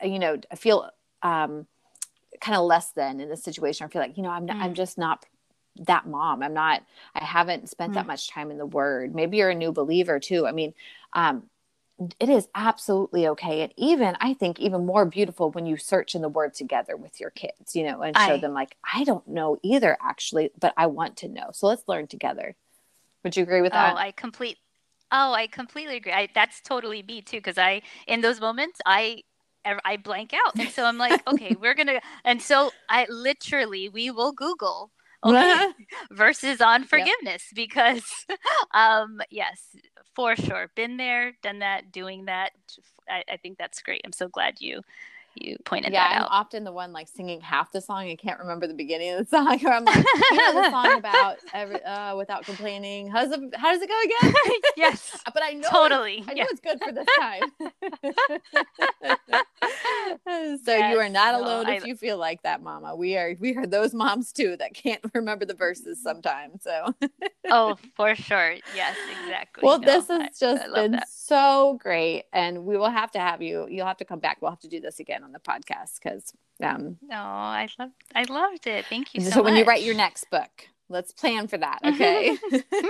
you 0.00 0.20
know 0.20 0.36
feel 0.54 0.88
um 1.24 1.66
kind 2.40 2.56
of 2.56 2.64
less 2.64 2.90
than 2.90 3.20
in 3.20 3.28
this 3.28 3.42
situation 3.42 3.84
or 3.84 3.88
feel 3.88 4.00
like 4.00 4.16
you 4.16 4.22
know 4.22 4.30
i'm 4.30 4.46
not, 4.46 4.56
mm. 4.56 4.62
i'm 4.62 4.74
just 4.74 4.96
not 4.96 5.26
that 5.80 6.06
mom. 6.06 6.42
I'm 6.42 6.54
not, 6.54 6.82
I 7.14 7.24
haven't 7.24 7.68
spent 7.68 7.92
mm. 7.92 7.94
that 7.94 8.06
much 8.06 8.28
time 8.28 8.50
in 8.50 8.58
the 8.58 8.66
word. 8.66 9.14
Maybe 9.14 9.38
you're 9.38 9.50
a 9.50 9.54
new 9.54 9.72
believer 9.72 10.20
too. 10.20 10.46
I 10.46 10.52
mean, 10.52 10.74
um, 11.12 11.44
it 12.18 12.28
is 12.28 12.48
absolutely 12.54 13.28
okay. 13.28 13.62
And 13.62 13.72
even, 13.76 14.16
I 14.20 14.34
think, 14.34 14.58
even 14.58 14.86
more 14.86 15.04
beautiful 15.04 15.50
when 15.50 15.66
you 15.66 15.76
search 15.76 16.14
in 16.14 16.22
the 16.22 16.28
word 16.28 16.54
together 16.54 16.96
with 16.96 17.20
your 17.20 17.30
kids, 17.30 17.76
you 17.76 17.84
know, 17.84 18.02
and 18.02 18.16
show 18.16 18.34
I, 18.34 18.38
them, 18.38 18.54
like, 18.54 18.76
I 18.92 19.04
don't 19.04 19.26
know 19.28 19.58
either, 19.62 19.96
actually, 20.02 20.50
but 20.58 20.74
I 20.76 20.86
want 20.86 21.18
to 21.18 21.28
know. 21.28 21.50
So 21.52 21.68
let's 21.68 21.84
learn 21.86 22.06
together. 22.06 22.56
Would 23.22 23.36
you 23.36 23.42
agree 23.44 23.62
with 23.62 23.72
that? 23.72 23.94
Oh, 23.94 23.96
I 23.96 24.10
complete. 24.12 24.58
Oh, 25.12 25.32
I 25.32 25.46
completely 25.46 25.96
agree. 25.96 26.12
I, 26.12 26.28
that's 26.34 26.60
totally 26.60 27.02
me 27.02 27.22
too. 27.22 27.36
Because 27.36 27.58
I, 27.58 27.82
in 28.08 28.20
those 28.20 28.40
moments, 28.40 28.80
I 28.84 29.22
I 29.64 29.96
blank 29.96 30.32
out. 30.34 30.58
And 30.58 30.70
so 30.70 30.84
I'm 30.84 30.98
like, 30.98 31.22
okay, 31.32 31.56
we're 31.60 31.74
going 31.74 31.86
to, 31.86 32.00
and 32.24 32.42
so 32.42 32.72
I 32.88 33.06
literally, 33.08 33.88
we 33.88 34.10
will 34.10 34.32
Google 34.32 34.90
okay, 35.24 35.68
verses 36.10 36.60
on 36.60 36.84
forgiveness 36.84 37.44
yep. 37.50 37.54
because, 37.54 38.04
um, 38.74 39.20
yes, 39.30 39.60
for 40.14 40.36
sure. 40.36 40.70
Been 40.74 40.96
there, 40.96 41.32
done 41.42 41.60
that, 41.60 41.92
doing 41.92 42.26
that. 42.26 42.50
I, 43.08 43.24
I 43.30 43.36
think 43.36 43.58
that's 43.58 43.82
great. 43.82 44.02
I'm 44.04 44.12
so 44.12 44.28
glad 44.28 44.54
you 44.60 44.82
you 45.34 45.56
pointed 45.64 45.92
that 45.92 45.98
out. 45.98 46.10
yeah, 46.10 46.20
I'm 46.20 46.28
often 46.30 46.64
the 46.64 46.72
one 46.72 46.92
like 46.92 47.08
singing 47.08 47.40
half 47.40 47.72
the 47.72 47.80
song. 47.80 48.08
I 48.08 48.16
can't 48.16 48.38
remember 48.38 48.66
the 48.66 48.74
beginning 48.74 49.10
of 49.10 49.18
the 49.18 49.24
song. 49.36 49.64
Or 49.64 49.72
I'm 49.72 49.84
like, 49.84 50.04
you 50.30 50.36
know 50.36 50.62
the 50.62 50.70
song 50.70 50.98
about 50.98 51.38
every 51.52 51.82
uh, 51.82 52.16
without 52.16 52.44
complaining. 52.44 53.08
How's 53.08 53.30
it, 53.30 53.40
how 53.56 53.72
does 53.72 53.82
it 53.82 53.88
go 53.88 54.00
again? 54.04 54.34
yes, 54.76 55.18
but 55.34 55.42
I 55.42 55.52
know 55.52 55.68
totally. 55.70 56.24
I 56.28 56.34
know 56.34 56.46
it's 56.50 56.60
good 56.60 56.78
for 56.82 56.92
this 56.92 57.06
time. 57.20 57.42
so 60.64 60.74
yes, 60.74 60.92
you 60.92 60.98
are 61.00 61.08
not 61.08 61.34
alone 61.34 61.66
no, 61.66 61.72
if 61.72 61.84
I, 61.84 61.86
you 61.86 61.96
feel 61.96 62.18
like 62.18 62.42
that, 62.42 62.62
Mama. 62.62 62.94
We 62.94 63.16
are 63.16 63.34
we 63.38 63.56
are 63.56 63.66
those 63.66 63.94
moms 63.94 64.32
too 64.32 64.56
that 64.58 64.74
can't 64.74 65.02
remember 65.14 65.44
the 65.44 65.54
verses 65.54 66.02
sometimes. 66.02 66.62
So 66.62 66.94
oh, 67.50 67.76
for 67.96 68.14
sure. 68.14 68.56
Yes, 68.74 68.96
exactly. 69.22 69.62
Well, 69.64 69.78
no, 69.78 69.86
this 69.86 70.08
has 70.08 70.38
just 70.38 70.74
been 70.74 70.92
that. 70.92 71.08
so 71.08 71.78
great, 71.80 72.24
and 72.32 72.64
we 72.64 72.76
will 72.76 72.90
have 72.90 73.10
to 73.12 73.18
have 73.18 73.42
you. 73.42 73.66
You'll 73.68 73.86
have 73.86 73.96
to 73.98 74.04
come 74.04 74.18
back. 74.18 74.38
We'll 74.40 74.50
have 74.50 74.60
to 74.60 74.68
do 74.68 74.80
this 74.80 75.00
again 75.00 75.21
on 75.22 75.32
the 75.32 75.38
podcast 75.38 75.98
because 76.02 76.32
um 76.62 76.96
no 77.02 77.16
i 77.16 77.68
love 77.78 77.90
i 78.14 78.24
loved 78.24 78.66
it 78.66 78.84
thank 78.86 79.14
you 79.14 79.20
so, 79.20 79.30
so 79.30 79.42
when 79.42 79.56
you 79.56 79.64
write 79.64 79.82
your 79.82 79.94
next 79.94 80.28
book 80.30 80.68
let's 80.88 81.12
plan 81.12 81.48
for 81.48 81.56
that 81.56 81.78
okay 81.84 82.36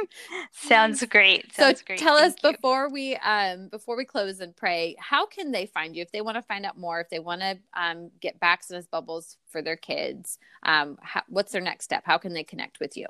sounds 0.53 1.03
great 1.07 1.55
sounds 1.55 1.79
so 1.79 1.85
great. 1.87 1.99
tell 1.99 2.17
thank 2.19 2.35
us 2.35 2.43
you. 2.43 2.53
before 2.53 2.91
we 2.91 3.17
um 3.17 3.69
before 3.69 3.97
we 3.97 4.05
close 4.05 4.41
and 4.41 4.57
pray 4.57 4.97
how 4.99 5.25
can 5.27 5.53
they 5.53 5.67
find 5.67 5.95
you 5.95 6.03
if 6.03 6.11
they 6.11 6.21
want 6.21 6.37
to 6.37 6.43
find 6.43 6.67
out 6.67 6.79
more 6.79 7.01
if 7.01 7.09
they 7.09 7.21
want 7.21 7.41
to 7.41 7.57
um 7.75 8.11
get 8.21 8.39
Bax 8.41 8.71
and 8.71 8.77
His 8.77 8.87
Bubbles 8.87 9.37
for 9.49 9.63
their 9.63 9.77
kids 9.77 10.39
um 10.65 10.99
how, 11.01 11.23
what's 11.29 11.53
their 11.53 11.63
next 11.63 11.85
step 11.85 12.03
how 12.05 12.19
can 12.19 12.33
they 12.35 12.45
connect 12.45 12.81
with 12.81 12.97
you 12.97 13.07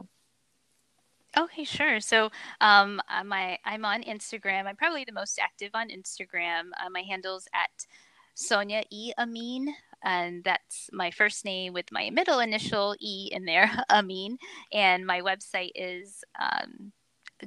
Okay, 1.37 1.65
sure. 1.65 1.99
So, 2.01 2.31
um, 2.61 3.01
uh, 3.09 3.25
my 3.25 3.59
I'm 3.65 3.85
on 3.87 4.03
Instagram. 4.03 4.67
I'm 4.67 4.77
probably 4.77 5.05
the 5.05 5.13
most 5.13 5.39
active 5.39 5.71
on 5.73 5.89
Instagram. 5.89 6.71
Uh, 6.79 6.91
my 6.91 7.01
handle's 7.01 7.49
at 7.55 7.87
Sonia 8.35 8.83
E. 8.91 9.13
Amin, 9.19 9.75
and 10.03 10.43
that's 10.45 10.89
my 10.93 11.11
first 11.11 11.45
name 11.45 11.73
with 11.73 11.87
my 11.93 12.11
middle 12.11 12.41
initial 12.41 12.95
E 13.01 13.29
in 13.33 13.45
there, 13.45 13.71
Amin. 13.91 14.39
And 14.73 15.07
my 15.07 15.21
website 15.21 15.71
is 15.75 16.25
um, 16.41 16.93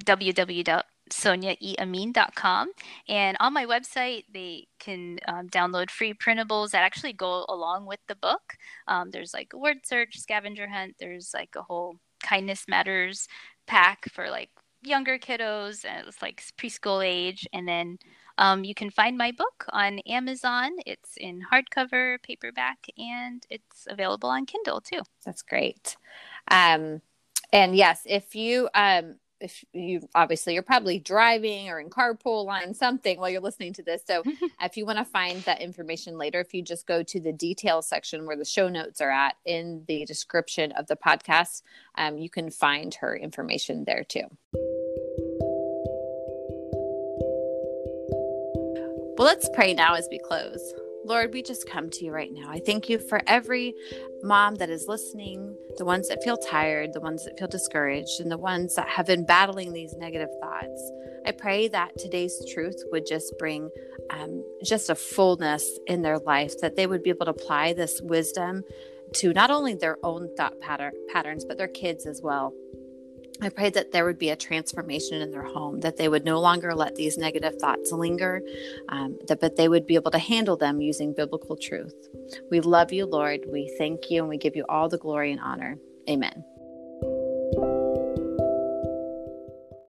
www.soniaeamin.com. 0.04 2.68
And 3.08 3.36
on 3.40 3.52
my 3.52 3.66
website, 3.66 4.24
they 4.32 4.68
can 4.78 5.18
um, 5.28 5.48
download 5.48 5.90
free 5.90 6.14
printables 6.14 6.70
that 6.70 6.82
actually 6.82 7.12
go 7.12 7.44
along 7.48 7.86
with 7.86 8.00
the 8.08 8.16
book. 8.16 8.54
Um, 8.88 9.10
there's 9.10 9.34
like 9.34 9.52
a 9.52 9.58
word 9.58 9.78
search, 9.84 10.18
scavenger 10.18 10.68
hunt. 10.68 10.96
There's 10.98 11.32
like 11.34 11.50
a 11.56 11.62
whole 11.62 11.98
kindness 12.22 12.64
matters 12.68 13.28
pack 13.66 14.08
for 14.12 14.30
like 14.30 14.50
younger 14.82 15.18
kiddos 15.18 15.84
and 15.84 16.06
it's 16.06 16.22
like 16.22 16.42
preschool 16.58 17.04
age 17.04 17.46
and 17.52 17.66
then 17.66 17.98
um, 18.38 18.64
you 18.64 18.74
can 18.74 18.90
find 18.90 19.16
my 19.16 19.32
book 19.32 19.64
on 19.70 19.98
Amazon. 20.00 20.72
It's 20.84 21.16
in 21.16 21.42
hardcover, 21.52 22.22
paperback, 22.22 22.86
and 22.98 23.44
it's 23.50 23.86
available 23.88 24.28
on 24.28 24.46
Kindle 24.46 24.80
too. 24.80 25.00
That's 25.24 25.42
great. 25.42 25.96
Um, 26.50 27.00
and 27.52 27.76
yes, 27.76 28.02
if 28.04 28.34
you 28.34 28.68
um, 28.74 29.16
if 29.40 29.64
you 29.72 30.08
obviously 30.14 30.54
you're 30.54 30.62
probably 30.62 30.98
driving 30.98 31.68
or 31.68 31.78
in 31.78 31.90
carpool 31.90 32.44
line 32.46 32.72
something 32.72 33.18
while 33.18 33.28
you're 33.28 33.40
listening 33.40 33.72
to 33.72 33.82
this 33.82 34.02
so 34.06 34.22
if 34.62 34.76
you 34.76 34.86
want 34.86 34.98
to 34.98 35.04
find 35.04 35.42
that 35.42 35.60
information 35.60 36.16
later 36.16 36.40
if 36.40 36.54
you 36.54 36.62
just 36.62 36.86
go 36.86 37.02
to 37.02 37.20
the 37.20 37.32
details 37.32 37.86
section 37.86 38.26
where 38.26 38.36
the 38.36 38.44
show 38.44 38.68
notes 38.68 39.00
are 39.00 39.10
at 39.10 39.36
in 39.44 39.84
the 39.88 40.04
description 40.06 40.72
of 40.72 40.86
the 40.86 40.96
podcast 40.96 41.62
um, 41.98 42.16
you 42.16 42.30
can 42.30 42.50
find 42.50 42.94
her 42.94 43.14
information 43.14 43.84
there 43.84 44.04
too 44.04 44.26
Well, 49.16 49.26
let's 49.26 49.48
pray 49.54 49.72
now 49.72 49.94
as 49.94 50.06
we 50.10 50.18
close. 50.18 50.74
Lord, 51.06 51.32
we 51.32 51.42
just 51.42 51.66
come 51.66 51.88
to 51.88 52.04
you 52.04 52.12
right 52.12 52.30
now. 52.30 52.50
I 52.50 52.58
thank 52.58 52.90
you 52.90 52.98
for 52.98 53.22
every 53.26 53.74
mom 54.22 54.56
that 54.56 54.68
is 54.68 54.88
listening, 54.88 55.56
the 55.78 55.86
ones 55.86 56.08
that 56.08 56.22
feel 56.22 56.36
tired, 56.36 56.92
the 56.92 57.00
ones 57.00 57.24
that 57.24 57.38
feel 57.38 57.48
discouraged, 57.48 58.20
and 58.20 58.30
the 58.30 58.36
ones 58.36 58.74
that 58.74 58.88
have 58.88 59.06
been 59.06 59.24
battling 59.24 59.72
these 59.72 59.94
negative 59.96 60.28
thoughts. 60.42 60.92
I 61.24 61.30
pray 61.30 61.66
that 61.68 61.96
today's 61.96 62.44
truth 62.52 62.76
would 62.92 63.06
just 63.06 63.32
bring 63.38 63.70
um, 64.10 64.44
just 64.62 64.90
a 64.90 64.94
fullness 64.94 65.78
in 65.86 66.02
their 66.02 66.18
life, 66.18 66.60
that 66.60 66.76
they 66.76 66.86
would 66.86 67.02
be 67.02 67.08
able 67.08 67.24
to 67.24 67.30
apply 67.30 67.72
this 67.72 68.02
wisdom 68.02 68.64
to 69.14 69.32
not 69.32 69.50
only 69.50 69.72
their 69.72 69.96
own 70.02 70.28
thought 70.36 70.60
pattern, 70.60 70.92
patterns, 71.10 71.46
but 71.46 71.56
their 71.56 71.68
kids 71.68 72.04
as 72.04 72.20
well. 72.22 72.52
I 73.40 73.48
prayed 73.48 73.74
that 73.74 73.92
there 73.92 74.04
would 74.04 74.18
be 74.18 74.30
a 74.30 74.36
transformation 74.36 75.20
in 75.20 75.30
their 75.30 75.44
home, 75.44 75.80
that 75.80 75.96
they 75.96 76.08
would 76.08 76.24
no 76.24 76.40
longer 76.40 76.74
let 76.74 76.94
these 76.94 77.18
negative 77.18 77.56
thoughts 77.60 77.92
linger, 77.92 78.40
um, 78.88 79.18
that, 79.28 79.40
but 79.40 79.56
they 79.56 79.68
would 79.68 79.86
be 79.86 79.94
able 79.94 80.10
to 80.10 80.18
handle 80.18 80.56
them 80.56 80.80
using 80.80 81.12
biblical 81.12 81.56
truth. 81.56 81.94
We 82.50 82.60
love 82.60 82.92
you, 82.92 83.06
Lord. 83.06 83.40
We 83.46 83.74
thank 83.78 84.10
you 84.10 84.20
and 84.20 84.28
we 84.28 84.38
give 84.38 84.56
you 84.56 84.64
all 84.68 84.88
the 84.88 84.98
glory 84.98 85.32
and 85.32 85.40
honor. 85.40 85.78
Amen. 86.08 86.44